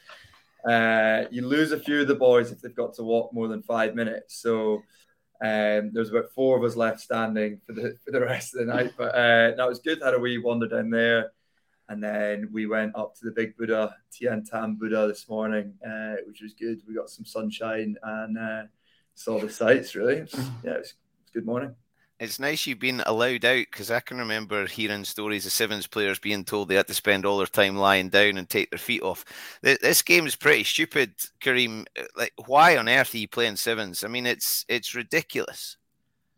Uh, 0.65 1.25
you 1.31 1.47
lose 1.47 1.73
a 1.73 1.79
few 1.79 2.01
of 2.01 2.09
the 2.09 2.15
boys 2.15 2.51
if 2.51 2.61
they've 2.61 2.75
got 2.75 2.95
to 2.95 3.03
walk 3.03 3.33
more 3.33 3.49
than 3.49 3.63
five 3.63 3.95
minutes. 3.95 4.41
So 4.41 4.83
um, 5.43 5.91
there's 5.93 6.11
about 6.11 6.33
four 6.35 6.57
of 6.57 6.65
us 6.65 6.77
left 6.77 7.01
standing 7.01 7.61
for 7.67 7.73
the 7.73 7.97
for 8.05 8.11
the 8.11 8.21
rest 8.21 8.55
of 8.55 8.67
the 8.67 8.73
night. 8.73 8.93
But 8.97 9.15
uh, 9.15 9.55
that 9.57 9.69
was 9.69 9.81
good. 9.81 10.03
Had 10.03 10.15
a 10.15 10.19
wee 10.19 10.39
wander 10.39 10.69
down 10.69 10.91
there, 10.91 11.33
and 11.89 12.03
then 12.03 12.49
we 12.53 12.67
went 12.67 12.97
up 12.97 13.15
to 13.17 13.25
the 13.25 13.33
big 13.33 13.57
Buddha, 13.57 13.95
Tian 14.13 14.45
Tan 14.45 14.77
Buddha, 14.77 15.07
this 15.07 15.29
morning, 15.29 15.75
uh, 15.87 16.17
which 16.27 16.41
was 16.43 16.55
good. 16.55 16.81
We 16.89 16.95
got 16.95 17.11
some 17.11 17.25
sunshine 17.25 17.97
and 18.03 18.39
uh, 18.39 18.63
saw 19.15 19.39
the 19.39 19.51
sights. 19.51 19.95
Really, 19.95 20.17
yeah, 20.17 20.23
it 20.23 20.33
was, 20.33 20.51
it 20.65 20.79
was 20.79 20.95
good 21.33 21.47
morning 21.47 21.75
it's 22.19 22.39
nice 22.39 22.67
you've 22.67 22.79
been 22.79 23.03
allowed 23.07 23.45
out 23.45 23.67
because 23.71 23.91
I 23.91 24.01
can 24.01 24.19
remember 24.19 24.67
hearing 24.67 25.05
stories 25.05 25.45
of 25.47 25.53
Sevens 25.53 25.87
players 25.87 26.19
being 26.19 26.45
told 26.45 26.69
they 26.69 26.75
had 26.75 26.87
to 26.89 26.95
spend 26.95 27.27
all 27.27 27.39
their 27.39 27.47
time 27.47 27.77
lying 27.77 28.09
down 28.09 28.39
and 28.39 28.49
take 28.49 28.71
their 28.71 28.79
feet 28.79 29.03
off. 29.03 29.25
This 29.63 30.03
game 30.03 30.27
is 30.27 30.37
pretty 30.37 30.65
stupid, 30.65 31.15
Kaleem. 31.41 31.87
Like, 32.17 32.33
why 32.47 32.77
on 32.77 32.89
earth 32.89 33.15
are 33.15 33.19
you 33.19 33.29
playing 33.29 33.57
Sevens? 33.57 34.05
I 34.05 34.09
mean, 34.09 34.27
it's 34.27 34.65
it's 34.69 34.95
ridiculous. 34.95 35.77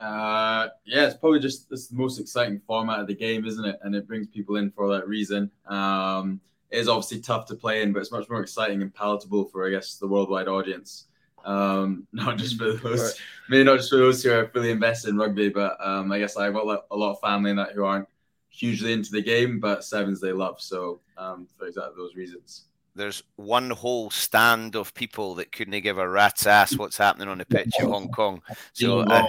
Uh, 0.01 0.69
yeah, 0.85 1.07
it's 1.07 1.17
probably 1.17 1.41
just 1.41 1.67
it's 1.71 1.89
the 1.89 1.97
most 1.97 2.21
exciting 2.21 2.61
format 2.67 3.01
of 3.01 3.07
the 3.07 3.15
game, 3.15 3.45
isn't 3.45 3.65
it? 3.65 3.79
And 3.83 3.95
it 3.95 4.07
brings 4.07 4.27
people 4.29 4.57
in 4.57 4.71
for 4.71 4.89
that 4.89 5.09
reason. 5.09 5.51
Um, 5.67 6.41
it 6.71 6.79
is 6.79 6.89
obviously 6.89 7.21
tough 7.21 7.47
to 7.47 7.55
play 7.55 7.83
in, 7.83 7.93
but 7.93 8.01
it's 8.01 8.13
much 8.13 8.29
more 8.29 8.41
exciting 8.41 8.83
and 8.83 8.95
palatable 8.95 9.47
for, 9.47 9.67
I 9.67 9.71
guess, 9.71 9.95
the 9.95 10.07
worldwide 10.07 10.49
audience. 10.49 11.07
Um, 11.45 12.07
not 12.13 12.39
just 12.39 12.59
for 12.59 12.73
those, 12.83 13.03
right. 13.03 13.13
maybe 13.49 13.65
not 13.65 13.79
just 13.79 13.91
for 13.91 13.97
those 13.97 14.23
who 14.23 14.33
are 14.33 14.49
fully 14.49 14.71
invested 14.71 15.11
in 15.11 15.17
rugby, 15.17 15.49
but 15.49 15.77
um, 15.85 16.13
I 16.13 16.19
guess 16.19 16.37
I've 16.37 16.55
got 16.55 16.85
a 16.91 16.97
lot 16.97 17.13
of 17.13 17.21
family 17.21 17.51
in 17.51 17.57
that 17.57 17.73
who 17.73 17.85
aren't 17.85 18.09
hugely 18.51 18.93
into 18.93 19.11
the 19.11 19.23
game, 19.23 19.61
but 19.61 19.85
sevens 19.85 20.21
they 20.21 20.33
love. 20.33 20.61
So 20.61 21.01
um, 21.17 21.47
for 21.57 21.67
exactly 21.67 21.95
those 21.97 22.15
reasons. 22.15 22.65
There's 22.95 23.23
one 23.37 23.71
whole 23.71 24.11
stand 24.11 24.75
of 24.75 24.93
people 24.93 25.37
that 25.37 25.53
couldn't 25.53 25.81
give 25.83 25.99
a 25.99 26.09
rat's 26.09 26.47
ass 26.47 26.77
what's 26.77 26.97
happening 26.97 27.29
on 27.29 27.39
the 27.39 27.45
pitch 27.45 27.73
in 27.79 27.89
Hong 27.89 28.09
Kong. 28.09 28.43
So 28.73 29.05
I, 29.07 29.29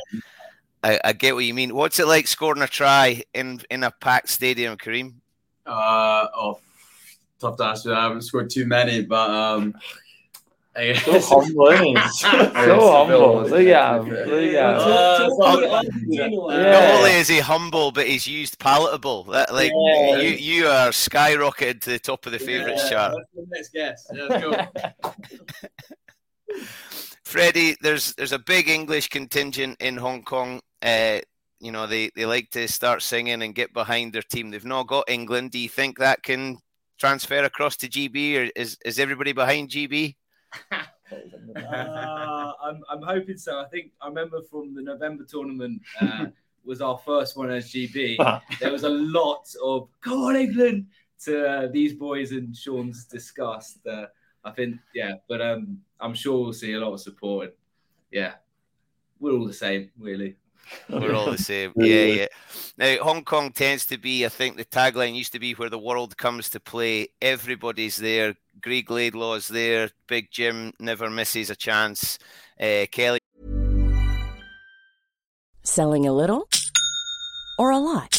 I, 0.83 0.99
I, 1.03 1.13
get 1.13 1.35
what 1.35 1.45
you 1.45 1.53
mean. 1.53 1.75
What's 1.75 1.99
it 1.99 2.07
like 2.07 2.25
scoring 2.25 2.63
a 2.63 2.67
try 2.67 3.21
in 3.35 3.61
in 3.69 3.83
a 3.83 3.91
packed 3.91 4.29
stadium, 4.29 4.75
Kaleem? 4.75 5.13
Uh, 5.67 6.27
oh, 6.35 6.59
tough 7.39 7.57
to 7.57 7.63
ask. 7.65 7.85
I 7.85 8.01
haven't 8.01 8.23
scored 8.23 8.49
too 8.49 8.65
many, 8.65 9.03
but 9.03 9.29
um, 9.29 9.75
so 11.03 11.19
humble, 11.19 11.67
isn't 11.67 11.85
he? 11.85 11.95
so 11.95 12.91
humble. 12.91 13.43
Look 13.43 13.67
at 13.67 13.99
him. 13.99 14.09
Look 14.09 14.53
at 14.53 14.81
him. 14.81 14.89
Not 16.57 16.83
only 16.95 17.11
is 17.11 17.27
he 17.27 17.39
humble, 17.39 17.91
but 17.91 18.07
he's 18.07 18.27
used 18.27 18.57
palatable. 18.59 19.25
That, 19.25 19.53
like 19.53 19.71
yeah. 19.75 20.17
you, 20.17 20.29
you 20.29 20.65
are 20.67 20.89
skyrocketed 20.89 21.81
to 21.81 21.91
the 21.91 21.99
top 21.99 22.25
of 22.25 22.31
the 22.31 22.39
favourites 22.39 22.81
yeah, 22.85 22.89
chart. 22.89 23.15
Next 23.49 23.73
guess. 23.73 24.07
Yeah, 24.13 24.23
let's 24.29 24.43
go. 24.43 24.55
Freddie, 27.23 27.75
there's 27.81 28.13
there's 28.15 28.31
a 28.31 28.39
big 28.39 28.69
English 28.69 29.09
contingent 29.09 29.77
in 29.79 29.97
Hong 29.97 30.23
Kong. 30.23 30.61
Uh, 30.81 31.19
you 31.59 31.71
know, 31.71 31.85
they, 31.85 32.09
they 32.15 32.25
like 32.25 32.49
to 32.51 32.67
start 32.67 33.01
singing 33.01 33.41
and 33.41 33.53
get 33.53 33.73
behind 33.73 34.13
their 34.13 34.21
team. 34.21 34.49
They've 34.49 34.65
not 34.65 34.87
got 34.87 35.09
England. 35.09 35.51
Do 35.51 35.59
you 35.59 35.69
think 35.69 35.99
that 35.99 36.23
can 36.23 36.57
transfer 36.97 37.43
across 37.43 37.75
to 37.77 37.87
GB, 37.87 38.37
or 38.37 38.49
is 38.55 38.77
is 38.85 38.99
everybody 38.99 39.33
behind 39.33 39.69
GB? 39.69 40.15
Uh, 40.71 42.51
I'm, 42.63 42.83
I'm 42.89 43.01
hoping 43.01 43.37
so. 43.37 43.59
I 43.59 43.65
think 43.65 43.91
I 44.01 44.07
remember 44.07 44.41
from 44.41 44.73
the 44.73 44.81
November 44.81 45.23
tournament 45.23 45.81
uh, 46.01 46.27
was 46.65 46.81
our 46.81 46.97
first 46.99 47.37
one 47.37 47.49
as 47.51 47.71
GB. 47.71 48.17
there 48.59 48.71
was 48.71 48.83
a 48.83 48.89
lot 48.89 49.47
of 49.63 49.89
"Come 50.01 50.19
on, 50.21 50.35
England!" 50.35 50.87
to 51.25 51.47
uh, 51.47 51.67
these 51.67 51.93
boys 51.93 52.31
and 52.31 52.55
Sean's 52.55 53.05
disgust. 53.05 53.85
Uh, 53.85 54.05
I 54.43 54.51
think, 54.51 54.77
yeah, 54.95 55.15
but 55.27 55.41
um, 55.41 55.79
I'm 55.99 56.13
sure 56.13 56.41
we'll 56.41 56.53
see 56.53 56.73
a 56.73 56.79
lot 56.79 56.93
of 56.93 57.01
support. 57.01 57.47
And, 57.47 57.53
yeah, 58.11 58.33
we're 59.19 59.33
all 59.33 59.45
the 59.45 59.53
same, 59.53 59.91
really. 59.97 60.35
We're 60.89 61.13
all 61.13 61.31
the 61.31 61.37
same. 61.37 61.73
Yeah, 61.75 62.03
yeah. 62.03 62.27
Now, 62.77 63.03
Hong 63.03 63.23
Kong 63.23 63.51
tends 63.51 63.85
to 63.87 63.97
be, 63.97 64.25
I 64.25 64.29
think 64.29 64.57
the 64.57 64.65
tagline 64.65 65.15
used 65.15 65.33
to 65.33 65.39
be 65.39 65.53
where 65.53 65.69
the 65.69 65.79
world 65.79 66.17
comes 66.17 66.49
to 66.51 66.59
play. 66.59 67.07
Everybody's 67.21 67.97
there. 67.97 68.35
Greg 68.61 68.87
Laidlaw's 68.87 69.47
there. 69.47 69.89
Big 70.07 70.29
Jim 70.31 70.73
never 70.79 71.09
misses 71.09 71.49
a 71.49 71.55
chance. 71.55 72.19
Uh, 72.59 72.85
Kelly. 72.91 73.19
Selling 75.63 76.07
a 76.07 76.13
little 76.13 76.47
or 77.57 77.71
a 77.71 77.79
lot? 77.79 78.18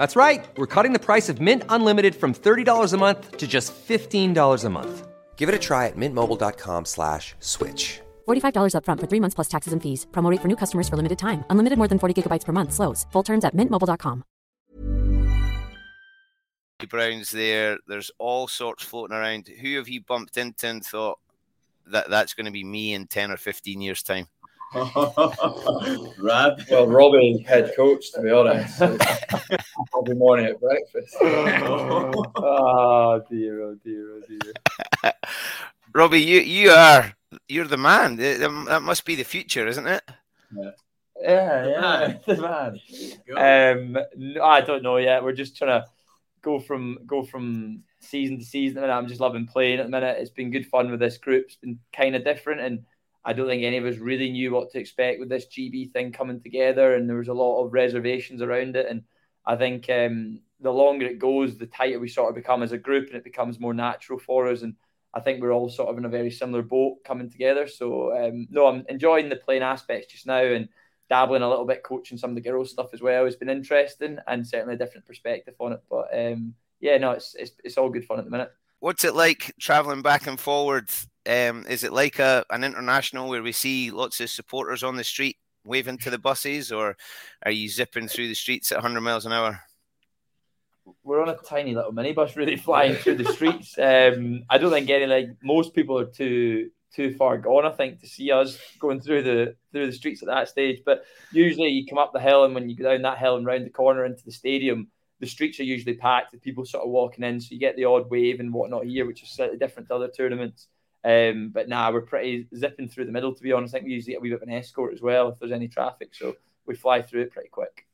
That's 0.00 0.16
right. 0.16 0.48
We're 0.56 0.74
cutting 0.74 0.94
the 0.94 0.98
price 0.98 1.28
of 1.28 1.42
Mint 1.42 1.62
Unlimited 1.68 2.14
from 2.14 2.32
$30 2.32 2.94
a 2.94 2.96
month 2.96 3.36
to 3.36 3.46
just 3.46 3.74
$15 3.74 4.64
a 4.64 4.70
month. 4.70 5.06
Give 5.36 5.50
it 5.50 5.54
a 5.54 5.58
try 5.58 5.88
at 5.88 5.96
mintmobile.com 5.96 6.86
slash 6.86 7.34
switch. 7.40 8.00
$45 8.26 8.74
up 8.74 8.86
front 8.86 8.98
for 8.98 9.06
three 9.06 9.20
months 9.20 9.34
plus 9.34 9.48
taxes 9.48 9.74
and 9.74 9.82
fees. 9.82 10.06
Promo 10.10 10.34
for 10.40 10.48
new 10.48 10.56
customers 10.56 10.88
for 10.88 10.96
limited 10.96 11.18
time. 11.18 11.44
Unlimited 11.50 11.76
more 11.76 11.86
than 11.86 11.98
40 11.98 12.14
gigabytes 12.16 12.46
per 12.46 12.52
month. 12.52 12.72
Slows. 12.72 13.06
Full 13.12 13.22
terms 13.22 13.44
at 13.44 13.54
mintmobile.com. 13.54 14.24
Browns 16.88 17.30
there. 17.30 17.76
There's 17.86 18.10
all 18.18 18.48
sorts 18.48 18.82
floating 18.82 19.14
around. 19.14 19.48
Who 19.48 19.76
have 19.76 19.90
you 19.90 20.00
bumped 20.00 20.38
into 20.38 20.66
and 20.66 20.82
thought 20.82 21.18
that 21.88 22.08
that's 22.08 22.32
going 22.32 22.46
to 22.46 22.52
be 22.52 22.64
me 22.64 22.94
in 22.94 23.06
10 23.06 23.32
or 23.32 23.36
15 23.36 23.82
years' 23.82 24.02
time? 24.02 24.28
Rab. 24.74 26.60
Well, 26.70 26.86
Robbie, 26.86 27.44
head 27.46 27.72
coach, 27.74 28.12
to 28.12 28.22
be 28.22 28.30
honest. 28.30 28.78
So 29.92 30.02
every 30.02 30.14
morning 30.14 30.46
at 30.46 30.60
breakfast. 30.60 31.16
oh 31.20 33.22
dear, 33.30 33.62
oh 33.62 33.74
dear, 33.82 34.14
oh 34.14 34.22
dear. 34.28 35.12
Robbie, 35.92 36.20
you 36.20 36.40
you 36.40 36.70
are 36.70 37.12
you're 37.48 37.66
the 37.66 37.76
man. 37.76 38.16
That 38.16 38.80
must 38.82 39.04
be 39.04 39.16
the 39.16 39.24
future, 39.24 39.66
isn't 39.66 39.86
it? 39.86 40.02
Yeah. 40.56 40.70
Yeah, 41.22 41.66
yeah, 41.66 42.18
the 42.26 42.78
man. 43.36 43.36
Um, 43.36 43.98
I 44.42 44.62
don't 44.62 44.82
know 44.82 44.96
yet. 44.96 45.22
We're 45.22 45.32
just 45.32 45.56
trying 45.56 45.82
to 45.82 45.86
go 46.42 46.60
from 46.60 46.98
go 47.06 47.24
from 47.24 47.82
season 48.00 48.38
to 48.38 48.44
season. 48.44 48.82
I'm 48.82 49.08
just 49.08 49.20
loving 49.20 49.46
playing 49.46 49.80
at 49.80 49.86
the 49.86 49.90
minute. 49.90 50.18
It's 50.18 50.30
been 50.30 50.50
good 50.50 50.66
fun 50.66 50.90
with 50.90 51.00
this 51.00 51.18
group. 51.18 51.46
It's 51.46 51.56
been 51.56 51.78
kind 51.92 52.16
of 52.16 52.24
different, 52.24 52.60
and 52.60 52.84
I 53.24 53.32
don't 53.32 53.46
think 53.46 53.62
any 53.62 53.76
of 53.76 53.84
us 53.84 53.98
really 53.98 54.30
knew 54.30 54.52
what 54.52 54.70
to 54.70 54.78
expect 54.78 55.20
with 55.20 55.28
this 55.28 55.46
GB 55.46 55.92
thing 55.92 56.12
coming 56.12 56.40
together, 56.40 56.94
and 56.94 57.08
there 57.08 57.18
was 57.18 57.28
a 57.28 57.34
lot 57.34 57.62
of 57.62 57.72
reservations 57.72 58.40
around 58.40 58.76
it. 58.76 58.86
And 58.88 59.02
I 59.44 59.56
think 59.56 59.90
um, 59.90 60.40
the 60.60 60.72
longer 60.72 61.06
it 61.06 61.18
goes, 61.18 61.56
the 61.56 61.66
tighter 61.66 61.98
we 61.98 62.08
sort 62.08 62.30
of 62.30 62.34
become 62.34 62.62
as 62.62 62.72
a 62.72 62.78
group, 62.78 63.08
and 63.08 63.16
it 63.16 63.24
becomes 63.24 63.60
more 63.60 63.74
natural 63.74 64.18
for 64.18 64.48
us. 64.48 64.62
And 64.62 64.74
I 65.12 65.20
think 65.20 65.40
we're 65.40 65.52
all 65.52 65.68
sort 65.68 65.90
of 65.90 65.98
in 65.98 66.04
a 66.04 66.10
very 66.10 66.30
similar 66.30 66.62
boat 66.62 67.04
coming 67.04 67.30
together. 67.30 67.68
So 67.68 68.16
um, 68.16 68.46
no, 68.50 68.66
I'm 68.66 68.84
enjoying 68.88 69.28
the 69.28 69.36
playing 69.36 69.62
aspects 69.62 70.12
just 70.12 70.26
now, 70.26 70.42
and 70.42 70.68
dabbling 71.10 71.42
a 71.42 71.48
little 71.48 71.66
bit, 71.66 71.82
coaching 71.82 72.16
some 72.16 72.30
of 72.30 72.36
the 72.36 72.42
girls 72.42 72.70
stuff 72.70 72.94
as 72.94 73.02
well. 73.02 73.26
It's 73.26 73.36
been 73.36 73.50
interesting 73.50 74.18
and 74.28 74.46
certainly 74.46 74.76
a 74.76 74.78
different 74.78 75.06
perspective 75.06 75.54
on 75.58 75.72
it. 75.72 75.82
But 75.90 76.08
um, 76.16 76.54
yeah, 76.80 76.96
no, 76.96 77.10
it's, 77.10 77.34
it's 77.34 77.52
it's 77.64 77.76
all 77.76 77.90
good 77.90 78.06
fun 78.06 78.18
at 78.18 78.24
the 78.24 78.30
minute. 78.30 78.50
What's 78.78 79.04
it 79.04 79.14
like 79.14 79.52
traveling 79.60 80.00
back 80.00 80.26
and 80.26 80.40
forward 80.40 80.88
um, 81.30 81.64
is 81.68 81.84
it 81.84 81.92
like 81.92 82.18
a, 82.18 82.44
an 82.50 82.64
international 82.64 83.28
where 83.28 83.42
we 83.42 83.52
see 83.52 83.90
lots 83.90 84.20
of 84.20 84.30
supporters 84.30 84.82
on 84.82 84.96
the 84.96 85.04
street 85.04 85.36
waving 85.64 85.98
to 85.98 86.10
the 86.10 86.18
buses, 86.18 86.72
or 86.72 86.96
are 87.44 87.52
you 87.52 87.68
zipping 87.68 88.08
through 88.08 88.28
the 88.28 88.34
streets 88.34 88.72
at 88.72 88.78
100 88.78 89.00
miles 89.00 89.26
an 89.26 89.32
hour? 89.32 89.60
we're 91.02 91.22
on 91.22 91.28
a 91.28 91.36
tiny 91.36 91.74
little 91.74 91.92
minibus, 91.92 92.36
really 92.36 92.56
flying 92.68 92.94
through 92.94 93.16
the 93.16 93.32
streets. 93.32 93.78
Um, 93.78 94.44
I 94.50 94.58
don't 94.58 94.70
think 94.70 94.90
any 94.90 95.06
like 95.06 95.28
most 95.42 95.74
people 95.74 95.98
are 95.98 96.06
too 96.06 96.70
too 96.92 97.14
far 97.14 97.38
gone. 97.38 97.64
I 97.64 97.70
think 97.70 98.00
to 98.00 98.08
see 98.08 98.32
us 98.32 98.58
going 98.80 99.00
through 99.00 99.22
the 99.22 99.56
through 99.72 99.86
the 99.86 99.92
streets 99.92 100.22
at 100.22 100.28
that 100.28 100.48
stage. 100.48 100.82
But 100.84 101.04
usually, 101.32 101.68
you 101.68 101.86
come 101.86 101.98
up 101.98 102.12
the 102.12 102.20
hill, 102.20 102.44
and 102.44 102.54
when 102.54 102.68
you 102.68 102.76
go 102.76 102.90
down 102.92 103.02
that 103.02 103.18
hill 103.18 103.36
and 103.36 103.46
round 103.46 103.66
the 103.66 103.70
corner 103.70 104.04
into 104.04 104.24
the 104.24 104.32
stadium, 104.32 104.88
the 105.20 105.26
streets 105.26 105.60
are 105.60 105.64
usually 105.64 105.94
packed 105.94 106.32
with 106.32 106.42
people 106.42 106.64
sort 106.64 106.84
of 106.84 106.90
walking 106.90 107.24
in. 107.24 107.40
So 107.40 107.48
you 107.50 107.60
get 107.60 107.76
the 107.76 107.84
odd 107.84 108.10
wave 108.10 108.40
and 108.40 108.52
whatnot 108.52 108.84
here, 108.84 109.06
which 109.06 109.22
is 109.22 109.30
slightly 109.30 109.58
different 109.58 109.88
to 109.88 109.94
other 109.94 110.08
tournaments. 110.08 110.68
Um, 111.04 111.50
but 111.52 111.68
now 111.68 111.88
nah, 111.88 111.92
we're 111.92 112.02
pretty 112.02 112.46
zipping 112.54 112.88
through 112.88 113.06
the 113.06 113.12
middle. 113.12 113.34
To 113.34 113.42
be 113.42 113.52
honest, 113.52 113.74
I 113.74 113.78
think 113.78 113.88
we 113.88 113.94
usually 113.94 114.12
get 114.12 114.18
a 114.18 114.20
wee 114.20 114.30
bit 114.30 114.42
of 114.42 114.48
an 114.48 114.54
escort 114.54 114.92
as 114.92 115.00
well 115.00 115.28
if 115.28 115.38
there's 115.38 115.52
any 115.52 115.68
traffic. 115.68 116.14
So 116.14 116.36
we 116.66 116.74
fly 116.74 117.02
through 117.02 117.22
it 117.22 117.32
pretty 117.32 117.48
quick. 117.48 117.86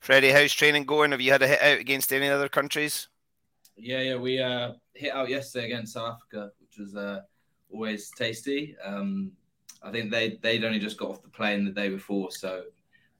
Freddie, 0.00 0.30
how's 0.30 0.52
training 0.52 0.84
going? 0.84 1.10
Have 1.10 1.20
you 1.20 1.30
had 1.30 1.42
a 1.42 1.48
hit 1.48 1.60
out 1.60 1.78
against 1.78 2.12
any 2.12 2.28
other 2.28 2.48
countries? 2.48 3.08
Yeah, 3.76 4.00
yeah, 4.00 4.16
we 4.16 4.40
uh, 4.40 4.72
hit 4.94 5.12
out 5.12 5.28
yesterday 5.28 5.66
against 5.66 5.92
South 5.92 6.14
Africa, 6.14 6.50
which 6.60 6.78
was 6.78 6.96
uh, 6.96 7.20
always 7.70 8.10
tasty. 8.10 8.76
Um, 8.82 9.32
I 9.82 9.90
think 9.90 10.10
they 10.10 10.38
they'd 10.42 10.64
only 10.64 10.78
just 10.78 10.98
got 10.98 11.10
off 11.10 11.22
the 11.22 11.28
plane 11.28 11.64
the 11.64 11.70
day 11.70 11.88
before, 11.88 12.30
so 12.30 12.64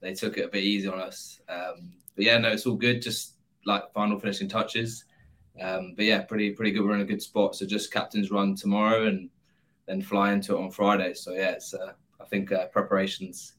they 0.00 0.14
took 0.14 0.38
it 0.38 0.46
a 0.46 0.48
bit 0.48 0.64
easy 0.64 0.88
on 0.88 0.98
us. 0.98 1.40
Um, 1.48 1.92
but 2.16 2.24
yeah, 2.24 2.38
no, 2.38 2.50
it's 2.50 2.66
all 2.66 2.76
good. 2.76 3.02
Just 3.02 3.34
like 3.66 3.92
final 3.92 4.18
finishing 4.18 4.48
touches. 4.48 5.04
Um, 5.60 5.94
but 5.96 6.04
yeah, 6.04 6.22
pretty 6.22 6.52
pretty 6.52 6.72
good. 6.72 6.84
We're 6.84 6.94
in 6.94 7.02
a 7.02 7.04
good 7.04 7.22
spot. 7.22 7.54
So 7.54 7.66
just 7.66 7.92
captain's 7.92 8.30
run 8.30 8.54
tomorrow 8.54 9.06
and 9.06 9.28
then 9.86 10.00
fly 10.00 10.32
into 10.32 10.56
it 10.56 10.60
on 10.60 10.70
Friday. 10.70 11.14
So 11.14 11.32
yeah, 11.32 11.50
it's 11.50 11.74
uh, 11.74 11.92
I 12.20 12.24
think 12.24 12.52
uh, 12.52 12.66
preparations 12.66 13.54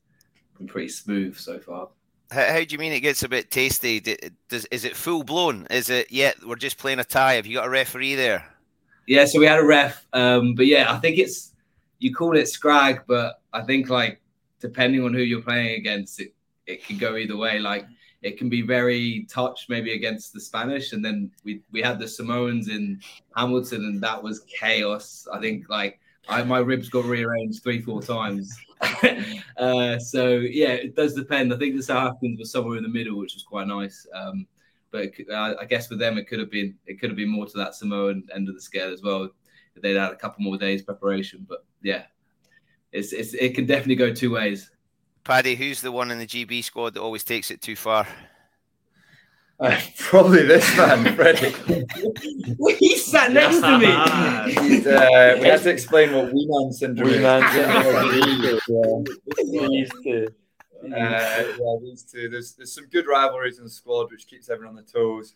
been 0.62 0.68
pretty 0.68 0.90
smooth 0.90 1.36
so 1.38 1.60
far. 1.60 1.90
How, 2.32 2.46
how, 2.46 2.60
do 2.60 2.68
you 2.70 2.78
mean 2.78 2.94
it 2.94 3.02
gets 3.02 3.24
a 3.24 3.30
bit 3.30 3.52
tasty? 3.52 4.00
Does, 4.50 4.66
is 4.66 4.86
it 4.86 4.96
full 4.96 5.24
blown? 5.24 5.68
Is 5.70 5.90
it 5.90 6.12
yet? 6.12 6.36
Yeah, 6.40 6.48
we're 6.48 6.56
just 6.56 6.78
playing 6.78 7.00
a 7.00 7.04
tie. 7.04 7.34
Have 7.34 7.46
you 7.46 7.56
got 7.56 7.68
a 7.68 7.70
referee 7.70 8.16
there? 8.16 8.46
Yeah, 9.08 9.26
so 9.26 9.40
we 9.40 9.46
had 9.46 9.60
a 9.60 9.66
ref. 9.66 10.06
Um, 10.14 10.56
but 10.56 10.68
yeah, 10.68 10.92
I 10.92 10.98
think 11.00 11.18
it's 11.18 11.54
you 12.00 12.14
call 12.14 12.38
it 12.38 12.48
scrag, 12.48 13.02
but 13.08 13.42
I 13.52 13.64
think 13.64 13.90
like 13.90 14.22
depending 14.60 15.04
on 15.04 15.14
who 15.14 15.22
you're 15.22 15.42
playing 15.42 15.80
against, 15.80 16.20
it 16.22 16.34
it 16.66 16.86
can 16.86 16.98
go 16.98 17.18
either 17.18 17.36
way. 17.36 17.60
Like 17.60 17.86
it 18.22 18.38
can 18.38 18.50
be 18.50 18.62
very 18.62 19.26
touch 19.30 19.66
maybe 19.68 19.94
against 19.94 20.34
the 20.34 20.40
Spanish, 20.40 20.94
and 20.94 21.04
then 21.04 21.32
we 21.44 21.62
we 21.72 21.82
had 21.82 22.00
the 22.00 22.08
Samoans 22.08 22.68
in 22.70 23.00
Hamilton, 23.36 23.86
and 23.86 24.02
that 24.02 24.22
was 24.22 24.42
chaos. 24.42 25.28
I 25.32 25.40
think 25.40 25.70
like 25.70 26.00
I, 26.30 26.44
my 26.44 26.60
ribs 26.60 26.90
got 26.90 27.06
rearranged 27.06 27.64
three 27.64 27.82
four 27.82 28.02
times. 28.02 28.56
uh, 29.58 29.98
so 30.00 30.38
yeah, 30.38 30.74
it 30.74 30.96
does 30.96 31.14
depend. 31.14 31.54
I 31.54 31.58
think 31.58 31.76
the 31.76 31.84
South 31.84 32.12
Africans 32.12 32.40
were 32.40 32.46
somewhere 32.46 32.78
in 32.78 32.84
the 32.84 32.90
middle, 32.90 33.18
which 33.18 33.34
was 33.34 33.44
quite 33.44 33.68
nice. 33.68 34.06
Um, 34.14 34.48
but 34.92 35.12
uh, 35.32 35.56
I 35.60 35.66
guess 35.66 35.88
for 35.88 35.96
them, 35.96 36.18
it 36.18 36.28
could 36.28 36.40
have 36.40 36.52
been 36.52 36.76
it 36.86 37.00
could 37.00 37.10
have 37.10 37.18
been 37.18 37.30
more 37.30 37.48
to 37.48 37.58
that 37.58 37.76
Samoan 37.76 38.28
end 38.34 38.50
of 38.50 38.56
the 38.56 38.62
scale 38.62 38.92
as 38.92 39.02
well. 39.02 39.30
They'd 39.82 39.96
had 39.96 40.12
a 40.12 40.18
couple 40.18 40.44
more 40.44 40.58
days 40.58 40.82
preparation, 40.82 41.46
but 41.48 41.66
yeah, 41.82 42.04
it's, 42.92 43.14
it's 43.14 43.34
it 43.34 43.56
can 43.56 43.66
definitely 43.66 43.96
go 43.96 44.14
two 44.14 44.32
ways. 44.32 44.70
Paddy, 45.24 45.56
who's 45.56 45.82
the 45.82 45.92
one 45.92 46.12
in 46.12 46.20
the 46.20 46.26
GB 46.26 46.64
squad 46.64 46.96
that 46.96 47.02
always 47.02 47.24
takes 47.24 47.52
it 47.52 47.62
too 47.62 47.76
far? 47.76 48.08
Uh, 49.60 49.80
probably 50.00 50.42
this 50.42 50.76
man, 50.76 51.16
Freddie. 51.16 51.54
he 52.80 52.98
sat 52.98 53.32
next 53.32 53.60
to 53.60 53.78
me. 53.78 53.86
Uh, 53.86 55.38
we 55.40 55.48
have 55.48 55.62
to 55.62 55.70
explain 55.70 56.12
what 56.14 56.34
Wee 56.34 56.48
Man 56.50 56.74
syndrome 56.74 57.10
Wee 57.10 57.20
Man 57.20 57.52
syndrome. 58.66 59.06
these 59.70 59.92
two. 60.04 60.28
Uh, 60.84 60.88
yeah, 60.88 61.76
these 61.80 62.04
two. 62.04 62.28
There's 62.28 62.54
there's 62.54 62.74
some 62.74 62.88
good 62.88 63.06
rivalries 63.06 63.60
in 63.60 63.64
the 63.64 63.70
squad, 63.70 64.10
which 64.10 64.26
keeps 64.26 64.50
everyone 64.50 64.76
on 64.76 64.84
the 64.84 64.92
toes. 64.92 65.36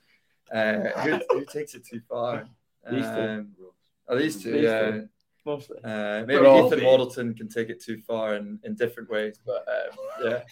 Uh, 0.51 0.89
who, 1.01 1.19
who, 1.29 1.45
takes 1.45 1.75
it 1.75 1.85
too 1.85 2.01
far? 2.09 2.47
These 2.89 3.05
um, 3.05 3.51
two. 3.55 3.73
Oh, 4.07 4.17
these 4.17 4.41
two. 4.41 4.53
These 4.53 4.63
yeah. 4.63 4.91
Two 4.91 5.09
mostly. 5.45 5.77
Uh, 5.83 6.23
maybe 6.25 6.45
Ethan 6.45 6.83
Waddleton 6.83 7.33
can 7.35 7.47
take 7.47 7.69
it 7.69 7.81
too 7.81 7.99
far 8.07 8.35
in, 8.35 8.59
in 8.63 8.75
different 8.75 9.09
ways, 9.09 9.39
but 9.45 9.65
um, 9.67 9.97
yeah. 10.23 10.41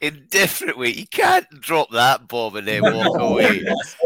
In 0.00 0.28
different 0.30 0.78
way, 0.78 0.90
you 0.90 1.08
can't 1.08 1.48
drop 1.60 1.90
that 1.90 2.28
bomb 2.28 2.54
and 2.54 2.68
then 2.68 2.82
walk 2.82 3.18
away. 3.20 3.64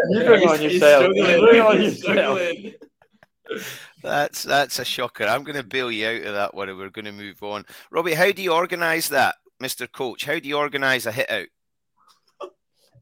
you 0.08 0.24
bring 0.24 0.48
on 0.48 0.62
yourself. 0.62 1.12
Bring 1.12 1.60
on 1.60 1.82
yourself. 1.82 2.40
That's 4.02 4.42
that's 4.42 4.78
a 4.78 4.84
shocker. 4.84 5.24
I'm 5.24 5.44
going 5.44 5.56
to 5.56 5.62
bail 5.62 5.90
you 5.92 6.06
out 6.06 6.22
of 6.22 6.34
that 6.34 6.54
one, 6.54 6.68
and 6.68 6.78
we're 6.78 6.88
going 6.88 7.04
to 7.04 7.12
move 7.12 7.42
on. 7.42 7.66
Robbie, 7.90 8.14
how 8.14 8.32
do 8.32 8.42
you 8.42 8.52
organise 8.52 9.08
that, 9.08 9.34
Mister 9.58 9.86
Coach? 9.86 10.24
How 10.24 10.38
do 10.38 10.48
you 10.48 10.56
organise 10.56 11.04
a 11.04 11.12
hit 11.12 11.30
out? 11.30 11.48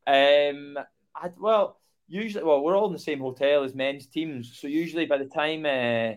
Um, 0.06 0.78
I, 1.14 1.30
well, 1.38 1.78
usually, 2.08 2.42
well, 2.42 2.62
we're 2.62 2.76
all 2.76 2.86
in 2.86 2.92
the 2.92 2.98
same 2.98 3.20
hotel 3.20 3.62
as 3.62 3.74
men's 3.74 4.06
teams, 4.06 4.58
so 4.58 4.66
usually 4.66 5.06
by 5.06 5.18
the 5.18 5.26
time 5.26 5.66
uh, 5.66 6.16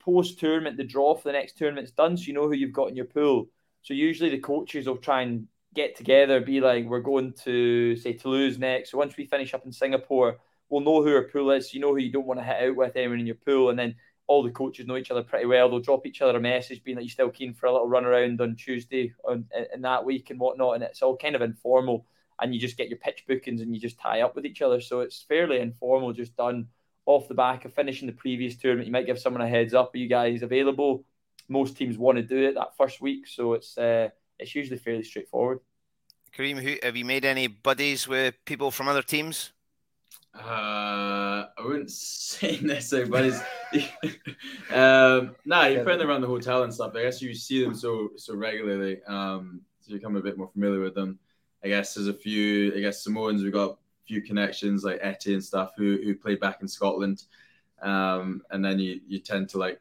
post 0.00 0.40
tournament, 0.40 0.76
the 0.76 0.84
draw 0.84 1.14
for 1.14 1.28
the 1.28 1.32
next 1.32 1.56
tournament's 1.56 1.92
done, 1.92 2.16
so 2.16 2.24
you 2.24 2.32
know 2.32 2.48
who 2.48 2.54
you've 2.54 2.72
got 2.72 2.88
in 2.88 2.96
your 2.96 3.04
pool. 3.04 3.48
So 3.82 3.94
usually 3.94 4.30
the 4.30 4.38
coaches 4.38 4.86
will 4.86 4.96
try 4.96 5.22
and 5.22 5.46
get 5.74 5.96
together, 5.96 6.40
be 6.40 6.60
like, 6.60 6.86
we're 6.86 7.00
going 7.00 7.32
to 7.44 7.96
say 7.96 8.14
Toulouse 8.14 8.58
next. 8.58 8.90
So 8.90 8.98
once 8.98 9.16
we 9.16 9.26
finish 9.26 9.54
up 9.54 9.64
in 9.64 9.72
Singapore, 9.72 10.38
we'll 10.68 10.80
know 10.80 11.02
who 11.02 11.14
our 11.14 11.28
pool 11.28 11.52
is. 11.52 11.72
You 11.72 11.80
know 11.80 11.90
who 11.90 11.98
you 11.98 12.10
don't 12.10 12.26
want 12.26 12.40
to 12.40 12.44
hit 12.44 12.70
out 12.70 12.76
with 12.76 12.96
anyone 12.96 13.20
in 13.20 13.26
your 13.26 13.36
pool, 13.36 13.70
and 13.70 13.78
then 13.78 13.94
all 14.26 14.42
the 14.42 14.50
coaches 14.50 14.86
know 14.86 14.96
each 14.96 15.10
other 15.10 15.22
pretty 15.22 15.46
well. 15.46 15.68
They'll 15.68 15.80
drop 15.80 16.06
each 16.06 16.22
other 16.22 16.38
a 16.38 16.40
message, 16.40 16.84
being 16.84 16.96
like, 16.96 17.04
you're 17.04 17.10
still 17.10 17.30
keen 17.30 17.52
for 17.52 17.66
a 17.66 17.72
little 17.72 17.88
run 17.88 18.04
around 18.04 18.40
on 18.40 18.56
Tuesday 18.56 19.12
on 19.24 19.46
in 19.74 19.82
that 19.82 20.04
week 20.04 20.30
and 20.30 20.38
whatnot?" 20.38 20.74
And 20.74 20.84
it's 20.84 21.02
all 21.02 21.16
kind 21.16 21.34
of 21.34 21.42
informal, 21.42 22.06
and 22.40 22.54
you 22.54 22.60
just 22.60 22.76
get 22.76 22.88
your 22.88 22.98
pitch 22.98 23.24
bookings 23.26 23.60
and 23.60 23.74
you 23.74 23.80
just 23.80 23.98
tie 23.98 24.20
up 24.20 24.34
with 24.34 24.46
each 24.46 24.62
other. 24.62 24.80
So 24.80 25.00
it's 25.00 25.22
fairly 25.22 25.58
informal, 25.58 26.12
just 26.12 26.36
done 26.36 26.68
off 27.10 27.28
the 27.28 27.34
back 27.34 27.64
of 27.64 27.74
finishing 27.74 28.06
the 28.06 28.12
previous 28.12 28.56
tournament. 28.56 28.86
You 28.86 28.92
might 28.92 29.06
give 29.06 29.18
someone 29.18 29.42
a 29.42 29.48
heads 29.48 29.74
up. 29.74 29.94
Are 29.94 29.98
you 29.98 30.08
guys 30.08 30.42
available? 30.42 31.04
Most 31.48 31.76
teams 31.76 31.98
want 31.98 32.16
to 32.16 32.22
do 32.22 32.48
it 32.48 32.54
that 32.54 32.76
first 32.76 33.00
week, 33.00 33.26
so 33.26 33.54
it's 33.54 33.76
uh, 33.76 34.10
it's 34.38 34.54
usually 34.54 34.78
fairly 34.78 35.02
straightforward. 35.02 35.58
Kaleem, 36.36 36.62
who, 36.62 36.76
have 36.84 36.96
you 36.96 37.04
made 37.04 37.24
any 37.24 37.48
buddies 37.48 38.06
with 38.06 38.34
people 38.44 38.70
from 38.70 38.86
other 38.86 39.02
teams? 39.02 39.50
Uh, 40.32 41.50
I 41.58 41.62
wouldn't 41.64 41.90
say 42.30 42.60
necessarily 42.62 43.10
buddies. 43.10 43.40
um, 44.72 45.34
nah, 45.44 45.66
you're 45.66 45.82
friendly 45.82 46.06
around 46.06 46.20
the 46.20 46.28
hotel 46.28 46.62
and 46.62 46.72
stuff. 46.72 46.92
I 46.94 47.02
guess 47.02 47.20
you 47.20 47.34
see 47.34 47.64
them 47.64 47.74
so 47.74 48.10
so 48.16 48.36
regularly, 48.36 49.02
um, 49.08 49.62
so 49.80 49.92
you 49.92 49.98
become 49.98 50.16
a 50.16 50.22
bit 50.22 50.38
more 50.38 50.48
familiar 50.52 50.80
with 50.80 50.94
them. 50.94 51.18
I 51.64 51.68
guess 51.68 51.94
there's 51.94 52.06
a 52.06 52.14
few. 52.14 52.72
I 52.76 52.80
guess 52.80 53.02
Samoans 53.02 53.42
we 53.42 53.50
got 53.50 53.79
few 54.10 54.20
connections 54.20 54.82
like 54.82 54.98
Etty 55.02 55.34
and 55.34 55.44
stuff 55.44 55.70
who 55.76 55.98
who 56.02 56.16
played 56.16 56.40
back 56.40 56.58
in 56.62 56.66
Scotland, 56.68 57.22
um, 57.80 58.42
and 58.50 58.64
then 58.64 58.80
you 58.80 59.00
you 59.06 59.20
tend 59.20 59.48
to 59.50 59.58
like 59.58 59.80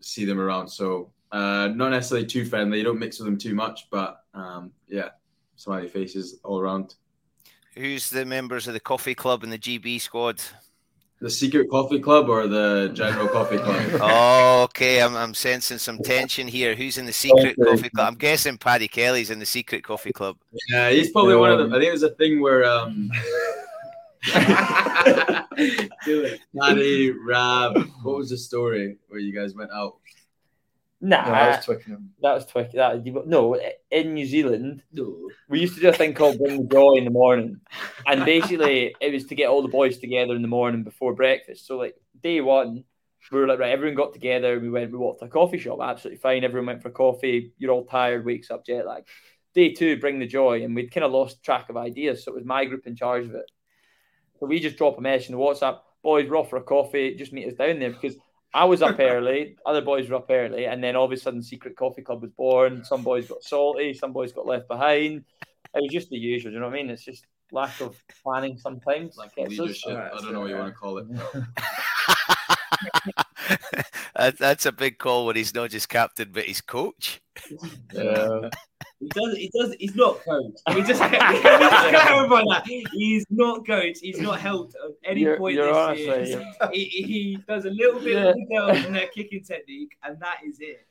see 0.00 0.24
them 0.24 0.40
around. 0.40 0.68
So 0.68 1.10
uh, 1.30 1.68
not 1.74 1.90
necessarily 1.90 2.26
too 2.26 2.46
friendly. 2.46 2.78
You 2.78 2.84
don't 2.84 2.98
mix 2.98 3.18
with 3.18 3.26
them 3.26 3.36
too 3.36 3.54
much, 3.54 3.88
but 3.90 4.22
um, 4.32 4.72
yeah, 4.88 5.10
smiley 5.56 5.88
faces 5.88 6.40
all 6.42 6.58
around. 6.58 6.94
Who's 7.76 8.08
the 8.08 8.24
members 8.24 8.66
of 8.66 8.72
the 8.72 8.80
coffee 8.80 9.14
club 9.14 9.42
and 9.42 9.52
the 9.52 9.58
GB 9.58 10.00
squad? 10.00 10.40
The 11.24 11.30
secret 11.30 11.70
coffee 11.70 12.00
club 12.00 12.28
or 12.28 12.46
the 12.46 12.90
general 12.92 13.26
coffee 13.28 13.56
club? 13.56 13.82
oh, 14.02 14.64
okay. 14.64 15.00
I'm, 15.00 15.16
I'm 15.16 15.32
sensing 15.32 15.78
some 15.78 15.98
tension 16.00 16.46
here. 16.46 16.74
Who's 16.74 16.98
in 16.98 17.06
the 17.06 17.14
secret 17.14 17.56
okay. 17.58 17.70
coffee 17.70 17.88
club? 17.88 18.08
I'm 18.08 18.14
guessing 18.16 18.58
Paddy 18.58 18.88
Kelly's 18.88 19.30
in 19.30 19.38
the 19.38 19.46
secret 19.46 19.82
coffee 19.82 20.12
club. 20.12 20.36
Yeah, 20.68 20.90
he's 20.90 21.10
probably 21.12 21.36
one 21.36 21.50
of 21.50 21.56
them. 21.56 21.72
I 21.72 21.78
think 21.78 21.88
it 21.88 21.92
was 21.92 22.02
a 22.02 22.10
thing 22.10 22.42
where 22.42 22.66
um 22.66 23.10
Paddy, 26.60 27.12
Rab, 27.12 27.88
what 28.02 28.16
was 28.18 28.28
the 28.28 28.36
story 28.36 28.98
where 29.08 29.18
you 29.18 29.32
guys 29.32 29.54
went 29.54 29.70
out? 29.70 29.96
Nah, 31.04 31.26
no, 31.26 31.32
that 31.32 31.56
was 31.56 31.64
Twickenham. 31.66 32.10
That 32.22 32.32
was 32.32 32.46
Twickenham. 32.46 33.04
That, 33.04 33.26
no, 33.26 33.60
in 33.90 34.14
New 34.14 34.24
Zealand, 34.24 34.82
no. 34.90 35.28
we 35.50 35.60
used 35.60 35.74
to 35.74 35.82
do 35.82 35.90
a 35.90 35.92
thing 35.92 36.14
called 36.14 36.38
Bring 36.38 36.62
the 36.62 36.74
Joy 36.74 36.94
in 36.94 37.04
the 37.04 37.10
morning. 37.10 37.60
And 38.06 38.24
basically, 38.24 38.96
it 39.02 39.12
was 39.12 39.26
to 39.26 39.34
get 39.34 39.50
all 39.50 39.60
the 39.60 39.68
boys 39.68 39.98
together 39.98 40.34
in 40.34 40.40
the 40.40 40.48
morning 40.48 40.82
before 40.82 41.14
breakfast. 41.14 41.66
So, 41.66 41.76
like, 41.76 41.94
day 42.22 42.40
one, 42.40 42.84
we 43.30 43.38
were 43.38 43.46
like, 43.46 43.58
right, 43.58 43.70
everyone 43.70 43.96
got 43.96 44.14
together. 44.14 44.58
We 44.58 44.70
went, 44.70 44.92
we 44.92 44.96
walked 44.96 45.20
to 45.20 45.26
a 45.26 45.28
coffee 45.28 45.58
shop. 45.58 45.80
Absolutely 45.82 46.22
fine. 46.22 46.42
Everyone 46.42 46.68
went 46.68 46.82
for 46.82 46.88
coffee. 46.88 47.52
You're 47.58 47.72
all 47.72 47.84
tired, 47.84 48.24
wakes 48.24 48.50
up 48.50 48.64
jet 48.64 48.86
lag. 48.86 49.02
Day 49.54 49.74
two, 49.74 49.98
Bring 49.98 50.20
the 50.20 50.26
Joy. 50.26 50.64
And 50.64 50.74
we'd 50.74 50.90
kind 50.90 51.04
of 51.04 51.12
lost 51.12 51.42
track 51.42 51.68
of 51.68 51.76
ideas. 51.76 52.24
So, 52.24 52.32
it 52.32 52.36
was 52.36 52.46
my 52.46 52.64
group 52.64 52.86
in 52.86 52.96
charge 52.96 53.26
of 53.26 53.34
it. 53.34 53.50
So, 54.40 54.46
we 54.46 54.58
just 54.58 54.78
drop 54.78 54.96
a 54.96 55.02
message 55.02 55.28
in 55.28 55.36
the 55.36 55.42
WhatsApp, 55.42 55.80
boys, 56.02 56.30
we're 56.30 56.38
off 56.38 56.48
for 56.48 56.56
a 56.56 56.62
coffee. 56.62 57.14
Just 57.14 57.34
meet 57.34 57.48
us 57.48 57.58
down 57.58 57.78
there 57.78 57.90
because 57.90 58.16
I 58.54 58.64
was 58.64 58.80
up 58.80 58.96
early, 59.00 59.56
other 59.66 59.82
boys 59.82 60.08
were 60.08 60.16
up 60.16 60.30
early, 60.30 60.66
and 60.66 60.82
then 60.82 60.96
all 60.96 61.04
of 61.04 61.12
a 61.12 61.16
sudden 61.16 61.42
Secret 61.42 61.76
Coffee 61.76 62.02
Club 62.02 62.22
was 62.22 62.30
born. 62.30 62.84
Some 62.84 63.02
boys 63.02 63.28
got 63.28 63.42
salty, 63.42 63.92
some 63.92 64.12
boys 64.12 64.32
got 64.32 64.46
left 64.46 64.68
behind. 64.68 65.24
It 65.74 65.82
was 65.82 65.92
just 65.92 66.08
the 66.08 66.16
usual, 66.16 66.52
you 66.52 66.60
know 66.60 66.66
what 66.66 66.74
I 66.74 66.82
mean? 66.82 66.90
It's 66.90 67.04
just 67.04 67.26
lack 67.50 67.80
of 67.80 67.96
planning 68.22 68.56
sometimes. 68.56 69.16
Like 69.16 69.36
leadership. 69.36 69.90
I 69.90 70.10
don't 70.20 70.32
know 70.32 70.40
what 70.40 70.50
you 70.50 70.56
want 70.56 70.72
to 70.72 70.78
call 70.78 70.98
it. 70.98 71.06
that, 74.24 74.38
that's 74.38 74.66
a 74.66 74.72
big 74.72 74.98
call 74.98 75.26
when 75.26 75.36
he's 75.36 75.54
not 75.54 75.70
just 75.70 75.88
captain, 75.88 76.30
but 76.32 76.44
he's 76.44 76.60
coach. 76.60 77.20
Yeah. 77.92 78.50
He 79.00 79.08
does. 79.08 79.36
He 79.36 79.50
does. 79.52 79.74
He's 79.80 79.94
not 79.96 80.24
coach. 80.24 80.54
We 80.74 80.82
just, 80.82 81.00
can 81.02 81.10
we 81.32 81.42
just 81.42 81.42
clarify 81.90 82.42
that? 82.48 82.62
He's 82.92 83.26
not 83.28 83.66
coach. 83.66 83.98
He's 84.00 84.18
not 84.20 84.40
helped 84.40 84.74
at 84.76 85.10
any 85.10 85.22
You're- 85.22 85.36
point 85.36 85.56
you're 85.56 85.66
this 85.66 85.76
honestly- 85.76 86.30
year. 86.30 86.52
He, 86.72 86.84
he 86.84 87.38
does 87.46 87.64
a 87.66 87.70
little 87.70 88.00
bit 88.00 88.14
Yeah. 88.14 88.28
of 88.30 88.36
details 88.36 88.84
in 88.86 88.92
their 88.94 89.08
kicking 89.08 89.42
technique, 89.44 89.96
and 90.04 90.18
that 90.20 90.38
is 90.46 90.58
it. 90.60 90.86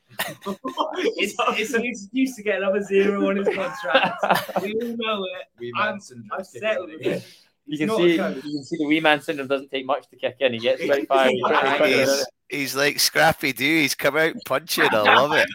it's, 1.16 1.34
it's 1.58 1.72
an 1.74 1.84
excuse 1.84 2.36
to 2.36 2.42
get 2.44 2.58
another 2.58 2.82
zero 2.82 3.28
on 3.30 3.36
his 3.36 3.48
contract. 3.48 4.22
We 4.62 4.74
all 4.74 4.96
know 4.96 5.24
it. 5.24 5.46
Wee 5.58 5.72
I'm, 5.74 5.94
I've 5.94 6.00
kicking 6.00 6.44
settled 6.60 6.90
with 6.92 7.00
it. 7.00 7.24
You 7.66 7.78
can 7.78 7.96
see 7.96 8.12
you 8.14 8.18
can 8.18 8.64
see 8.64 8.76
the 8.76 8.86
wee 8.86 9.00
man 9.00 9.20
syndrome 9.20 9.48
doesn't 9.48 9.70
take 9.70 9.86
much 9.86 10.08
to 10.10 10.16
kick 10.16 10.36
in. 10.40 10.52
He 10.52 10.58
gets 10.58 10.84
about 10.84 11.06
five. 11.06 11.86
he's, 11.86 12.26
he's 12.48 12.76
like 12.76 13.00
Scrappy 13.00 13.52
Doo. 13.52 13.64
He's 13.64 13.94
come 13.94 14.16
out 14.16 14.34
punching. 14.44 14.88
I 14.90 15.16
love 15.16 15.32
it. 15.32 15.48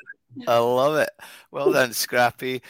I 0.47 0.57
love 0.57 0.95
it. 0.97 1.09
Well 1.51 1.71
done, 1.71 1.93
Scrappy. 1.93 2.61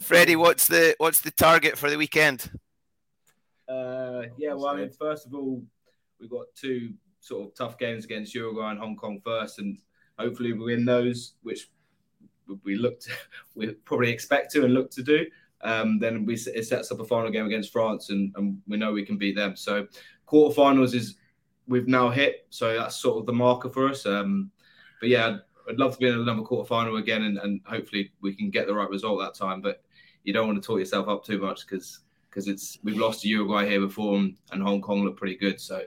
Freddie, 0.00 0.36
what's 0.36 0.66
the 0.66 0.96
what's 0.98 1.20
the 1.20 1.30
target 1.30 1.78
for 1.78 1.90
the 1.90 1.96
weekend? 1.96 2.50
Uh, 3.68 4.24
yeah, 4.36 4.52
well, 4.54 4.68
I 4.68 4.76
mean, 4.76 4.90
first 4.90 5.26
of 5.26 5.34
all, 5.34 5.62
we've 6.20 6.30
got 6.30 6.46
two 6.54 6.92
sort 7.20 7.48
of 7.48 7.54
tough 7.54 7.78
games 7.78 8.04
against 8.04 8.34
Uruguay 8.34 8.70
and 8.70 8.80
Hong 8.80 8.96
Kong 8.96 9.20
first, 9.24 9.60
and 9.60 9.78
hopefully 10.18 10.52
we 10.52 10.64
win 10.64 10.84
those, 10.84 11.34
which 11.42 11.70
we 12.64 12.74
look 12.74 13.00
to, 13.00 13.10
we 13.54 13.68
probably 13.68 14.10
expect 14.10 14.52
to 14.52 14.64
and 14.64 14.74
look 14.74 14.90
to 14.90 15.02
do. 15.02 15.26
Um, 15.62 15.98
then 15.98 16.24
we 16.24 16.34
it 16.34 16.66
sets 16.66 16.90
up 16.90 17.00
a 17.00 17.04
final 17.04 17.30
game 17.30 17.46
against 17.46 17.72
France, 17.72 18.10
and, 18.10 18.32
and 18.36 18.60
we 18.66 18.76
know 18.76 18.92
we 18.92 19.06
can 19.06 19.18
beat 19.18 19.36
them. 19.36 19.56
So 19.56 19.86
quarterfinals 20.26 20.94
is 20.94 21.16
we've 21.68 21.88
now 21.88 22.10
hit, 22.10 22.46
so 22.50 22.76
that's 22.76 22.96
sort 22.96 23.18
of 23.18 23.26
the 23.26 23.32
marker 23.32 23.68
for 23.68 23.88
us. 23.88 24.04
Um, 24.06 24.50
but 25.00 25.08
yeah, 25.08 25.38
I'd, 25.68 25.78
love 25.78 25.94
to 25.94 25.98
be 25.98 26.08
in 26.08 26.14
another 26.14 26.42
quarterfinal 26.42 26.98
again, 26.98 27.22
and, 27.22 27.38
and 27.38 27.60
hopefully 27.64 28.12
we 28.20 28.34
can 28.34 28.50
get 28.50 28.66
the 28.66 28.74
right 28.74 28.90
result 28.90 29.20
that 29.20 29.34
time. 29.34 29.60
But 29.60 29.82
you 30.24 30.32
don't 30.32 30.46
want 30.46 30.60
to 30.60 30.66
talk 30.66 30.78
yourself 30.78 31.08
up 31.08 31.24
too 31.24 31.38
much 31.38 31.66
because 31.66 32.00
because 32.28 32.48
it's 32.48 32.78
we've 32.82 32.96
lost 32.96 33.22
to 33.22 33.28
Uruguay 33.28 33.68
here 33.68 33.80
before, 33.80 34.18
and, 34.18 34.36
and 34.50 34.62
Hong 34.62 34.80
Kong 34.80 35.04
look 35.04 35.16
pretty 35.16 35.36
good. 35.36 35.60
So 35.60 35.82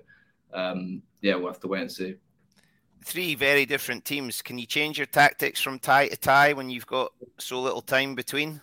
um, 0.53 1.01
yeah, 1.21 1.35
we'll 1.35 1.47
have 1.47 1.59
to 1.61 1.67
wait 1.67 1.81
and 1.81 1.91
see. 1.91 2.15
Three 3.03 3.35
very 3.35 3.65
different 3.65 4.03
teams. 4.05 4.41
Can 4.41 4.57
you 4.57 4.65
change 4.65 4.97
your 4.97 5.05
tactics 5.05 5.61
from 5.61 5.77
tie 5.79 6.07
to 6.07 6.17
tie 6.17 6.53
when 6.53 6.69
you've 6.69 6.87
got 6.87 7.11
so 7.37 7.61
little 7.61 7.81
time 7.81 8.15
between? 8.15 8.61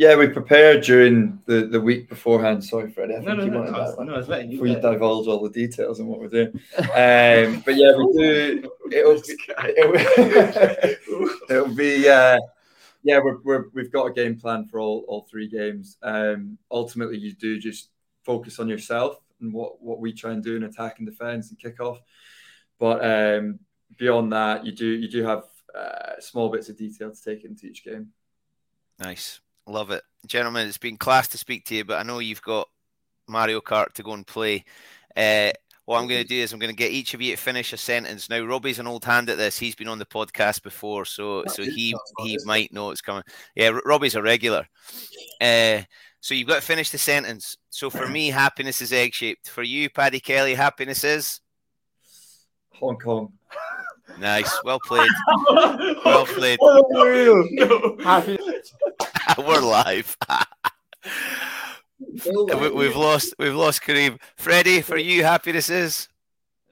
Yeah, 0.00 0.16
we 0.16 0.28
prepared 0.28 0.82
during 0.82 1.42
the, 1.44 1.66
the 1.66 1.78
week 1.78 2.08
beforehand. 2.08 2.64
Sorry, 2.64 2.90
Freddie. 2.90 3.16
I 3.16 3.16
think 3.16 3.26
No, 3.28 3.34
no, 3.34 3.44
you 3.44 3.50
no, 3.50 3.58
wanted 3.58 3.74
I 3.74 3.78
was- 3.80 3.96
that 3.98 4.04
no, 4.06 4.14
I 4.14 4.16
was 4.16 4.28
letting 4.30 4.50
you 4.50 4.56
before 4.56 4.66
you 4.68 4.80
divulge 4.80 5.26
all 5.26 5.42
the 5.42 5.50
details 5.50 6.00
on 6.00 6.06
what 6.06 6.20
we're 6.20 6.28
doing. 6.28 6.58
Um, 6.78 7.62
but 7.66 7.76
yeah, 7.76 7.94
we 7.98 8.10
do. 8.16 8.70
It'll, 8.90 9.22
it'll, 9.76 10.94
it'll 11.50 11.74
be. 11.74 12.08
Uh, 12.08 12.38
yeah, 13.02 13.18
we're, 13.22 13.40
we're, 13.44 13.64
we've 13.74 13.92
got 13.92 14.06
a 14.06 14.12
game 14.14 14.40
plan 14.40 14.64
for 14.64 14.80
all, 14.80 15.04
all 15.06 15.26
three 15.30 15.48
games. 15.48 15.98
Um, 16.02 16.56
ultimately, 16.70 17.18
you 17.18 17.34
do 17.34 17.58
just 17.58 17.90
focus 18.24 18.58
on 18.58 18.68
yourself 18.68 19.20
and 19.42 19.52
what, 19.52 19.82
what 19.82 20.00
we 20.00 20.14
try 20.14 20.32
and 20.32 20.42
do 20.42 20.56
in 20.56 20.62
attack 20.62 20.96
and 21.00 21.06
defense 21.06 21.50
and 21.50 21.58
kickoff. 21.58 21.98
But 22.78 23.04
um, 23.04 23.58
beyond 23.98 24.32
that, 24.32 24.64
you 24.64 24.72
do 24.72 24.86
you 24.86 25.08
do 25.10 25.24
have 25.24 25.44
uh, 25.74 26.18
small 26.20 26.48
bits 26.48 26.70
of 26.70 26.78
detail 26.78 27.10
to 27.10 27.22
take 27.22 27.44
into 27.44 27.66
each 27.66 27.84
game. 27.84 28.08
Nice. 28.98 29.40
Love 29.70 29.92
it. 29.92 30.02
Gentlemen, 30.26 30.66
it's 30.66 30.78
been 30.78 30.96
class 30.96 31.28
to 31.28 31.38
speak 31.38 31.64
to 31.66 31.76
you, 31.76 31.84
but 31.84 31.98
I 31.98 32.02
know 32.02 32.18
you've 32.18 32.42
got 32.42 32.68
Mario 33.28 33.60
Kart 33.60 33.92
to 33.94 34.02
go 34.02 34.12
and 34.14 34.26
play. 34.26 34.64
Uh, 35.16 35.52
what 35.84 36.00
I'm 36.00 36.08
going 36.08 36.22
to 36.22 36.28
do 36.28 36.36
is 36.36 36.52
I'm 36.52 36.58
going 36.58 36.72
to 36.72 36.76
get 36.76 36.90
each 36.90 37.14
of 37.14 37.22
you 37.22 37.34
to 37.34 37.40
finish 37.40 37.72
a 37.72 37.76
sentence. 37.76 38.28
Now, 38.28 38.40
Robbie's 38.44 38.80
an 38.80 38.88
old 38.88 39.04
hand 39.04 39.30
at 39.30 39.38
this. 39.38 39.58
He's 39.58 39.76
been 39.76 39.88
on 39.88 39.98
the 39.98 40.06
podcast 40.06 40.62
before, 40.62 41.04
so 41.04 41.44
so 41.46 41.62
he 41.62 41.94
he 42.18 42.38
might 42.44 42.72
know 42.72 42.90
it's 42.90 43.00
coming. 43.00 43.22
Yeah, 43.54 43.70
R- 43.70 43.82
Robbie's 43.84 44.14
a 44.16 44.22
regular. 44.22 44.66
Uh, 45.40 45.82
so 46.20 46.34
you've 46.34 46.48
got 46.48 46.56
to 46.56 46.60
finish 46.66 46.90
the 46.90 46.98
sentence. 46.98 47.56
So 47.70 47.90
for 47.90 48.06
me, 48.08 48.28
happiness 48.28 48.82
is 48.82 48.92
egg 48.92 49.14
shaped. 49.14 49.48
For 49.48 49.62
you, 49.62 49.88
Paddy 49.88 50.20
Kelly, 50.20 50.54
happiness 50.54 51.02
is 51.04 51.40
Hong 52.74 52.98
Kong. 52.98 53.32
nice. 54.18 54.52
Well 54.64 54.80
played. 54.80 55.10
well 56.04 56.26
played. 56.26 56.58
Happy. 58.02 58.38
We're 59.38 59.60
live. 59.60 60.16
we, 62.00 62.70
we've 62.70 62.96
lost. 62.96 63.34
We've 63.38 63.54
lost 63.54 63.82
Kaleem. 63.82 64.18
Freddie, 64.36 64.80
for 64.80 64.96
you, 64.96 65.22
happiness 65.22 65.70
is. 65.70 66.08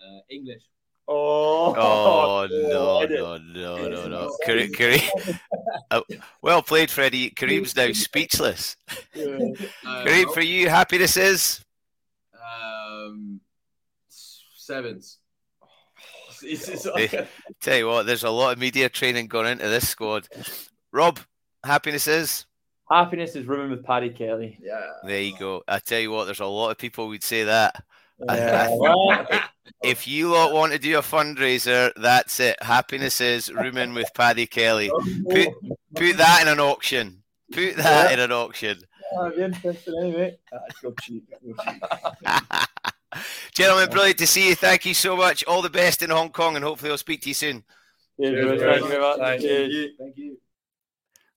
Uh, 0.00 0.20
English. 0.30 0.62
Oh, 1.06 1.74
Oh 1.76 2.46
no 2.50 3.06
no 3.06 3.38
no 3.38 3.88
no 3.88 4.08
no! 4.08 4.36
Kaleem, 4.46 4.70
Kaleem. 4.72 5.38
Uh, 5.90 6.00
well 6.42 6.60
played, 6.60 6.90
Freddie. 6.90 7.30
Kaleem's 7.30 7.74
now 7.74 7.90
speechless. 7.92 8.76
Kaleem, 9.14 10.32
for 10.34 10.40
you, 10.40 10.68
happiness 10.68 11.16
is. 11.16 11.64
Um, 12.34 13.40
sevens. 14.54 15.18
It's, 16.42 16.68
it's, 16.68 16.84
Hey, 16.94 17.26
tell 17.60 17.76
you 17.76 17.86
what, 17.86 18.06
there's 18.06 18.24
a 18.24 18.30
lot 18.30 18.52
of 18.52 18.58
media 18.58 18.88
training 18.88 19.28
gone 19.28 19.46
into 19.46 19.68
this 19.68 19.88
squad. 19.88 20.28
Rob, 20.92 21.18
happiness 21.64 22.06
is. 22.06 22.46
Happiness 22.90 23.36
is 23.36 23.46
rooming 23.46 23.70
with 23.70 23.84
Paddy 23.84 24.10
Kelly. 24.10 24.58
Yeah. 24.62 24.80
There 25.04 25.20
you 25.20 25.36
go. 25.38 25.62
I 25.68 25.78
tell 25.78 26.00
you 26.00 26.10
what, 26.10 26.24
there's 26.24 26.40
a 26.40 26.46
lot 26.46 26.70
of 26.70 26.78
people 26.78 27.04
who 27.04 27.10
would 27.10 27.22
say 27.22 27.44
that. 27.44 27.82
Yeah, 28.26 29.46
If 29.82 30.08
you 30.08 30.30
lot 30.30 30.52
want 30.52 30.72
to 30.72 30.78
do 30.78 30.98
a 30.98 31.02
fundraiser, 31.02 31.92
that's 31.96 32.40
it. 32.40 32.60
Happiness 32.62 33.20
is 33.20 33.52
rooming 33.52 33.94
with 33.94 34.08
Paddy 34.14 34.46
Kelly. 34.46 34.90
Put, 35.30 35.48
put 35.94 36.16
that 36.16 36.42
in 36.42 36.48
an 36.48 36.58
auction. 36.58 37.22
Put 37.52 37.76
that 37.76 38.12
in 38.12 38.18
an 38.18 38.32
auction. 38.32 38.80
that'd 39.16 39.36
be 39.36 39.42
interesting 39.42 39.94
anyway. 40.00 40.38
Go 40.82 40.94
cheap. 41.00 41.28
Go 41.30 41.54
cheap. 41.62 41.82
Gentlemen, 43.54 43.88
brilliant 43.90 44.18
to 44.18 44.26
see 44.26 44.48
you. 44.48 44.54
Thank 44.54 44.84
you 44.84 44.94
so 44.94 45.16
much. 45.16 45.44
All 45.44 45.62
the 45.62 45.70
best 45.70 46.02
in 46.02 46.10
Hong 46.10 46.30
Kong, 46.30 46.56
and 46.56 46.64
hopefully 46.64 46.90
I'll 46.90 46.98
speak 46.98 47.22
to 47.22 47.28
you 47.28 47.34
soon. 47.34 47.64
Cheers, 48.20 48.60
Thank 48.60 48.80
you 48.82 48.88
very 48.88 49.00
much. 49.00 49.18
Thank 49.18 49.42
Cheers. 49.42 49.72
you. 49.72 49.90
Thank 49.98 50.16
you. 50.16 50.38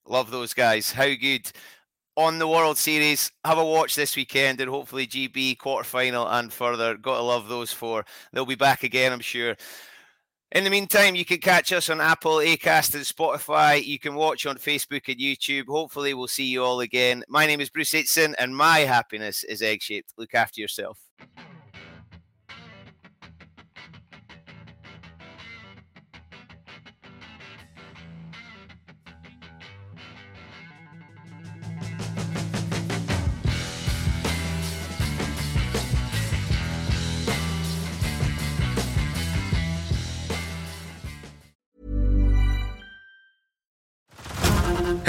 Love 0.07 0.31
those 0.31 0.53
guys. 0.53 0.91
How 0.91 1.13
good. 1.15 1.51
On 2.17 2.39
the 2.39 2.47
World 2.47 2.77
Series, 2.77 3.31
have 3.45 3.57
a 3.57 3.65
watch 3.65 3.95
this 3.95 4.17
weekend 4.17 4.59
and 4.59 4.69
hopefully 4.69 5.07
GB 5.07 5.57
quarterfinal 5.57 6.29
and 6.29 6.51
further. 6.51 6.97
Got 6.97 7.17
to 7.17 7.23
love 7.23 7.47
those 7.47 7.71
four. 7.71 8.03
They'll 8.33 8.45
be 8.45 8.55
back 8.55 8.83
again, 8.83 9.13
I'm 9.13 9.21
sure. 9.21 9.55
In 10.51 10.65
the 10.65 10.69
meantime, 10.69 11.15
you 11.15 11.23
can 11.23 11.37
catch 11.37 11.71
us 11.71 11.89
on 11.89 12.01
Apple, 12.01 12.35
Acast, 12.35 12.93
and 12.95 13.05
Spotify. 13.05 13.81
You 13.81 13.97
can 13.97 14.15
watch 14.15 14.45
on 14.45 14.57
Facebook 14.57 15.07
and 15.07 15.17
YouTube. 15.17 15.67
Hopefully, 15.67 16.13
we'll 16.13 16.27
see 16.27 16.43
you 16.43 16.61
all 16.61 16.81
again. 16.81 17.23
My 17.29 17.45
name 17.45 17.61
is 17.61 17.69
Bruce 17.69 17.93
Aitchison, 17.93 18.33
and 18.37 18.55
my 18.55 18.79
happiness 18.79 19.45
is 19.45 19.61
egg 19.61 19.81
shaped. 19.81 20.13
Look 20.17 20.35
after 20.35 20.59
yourself. 20.59 20.99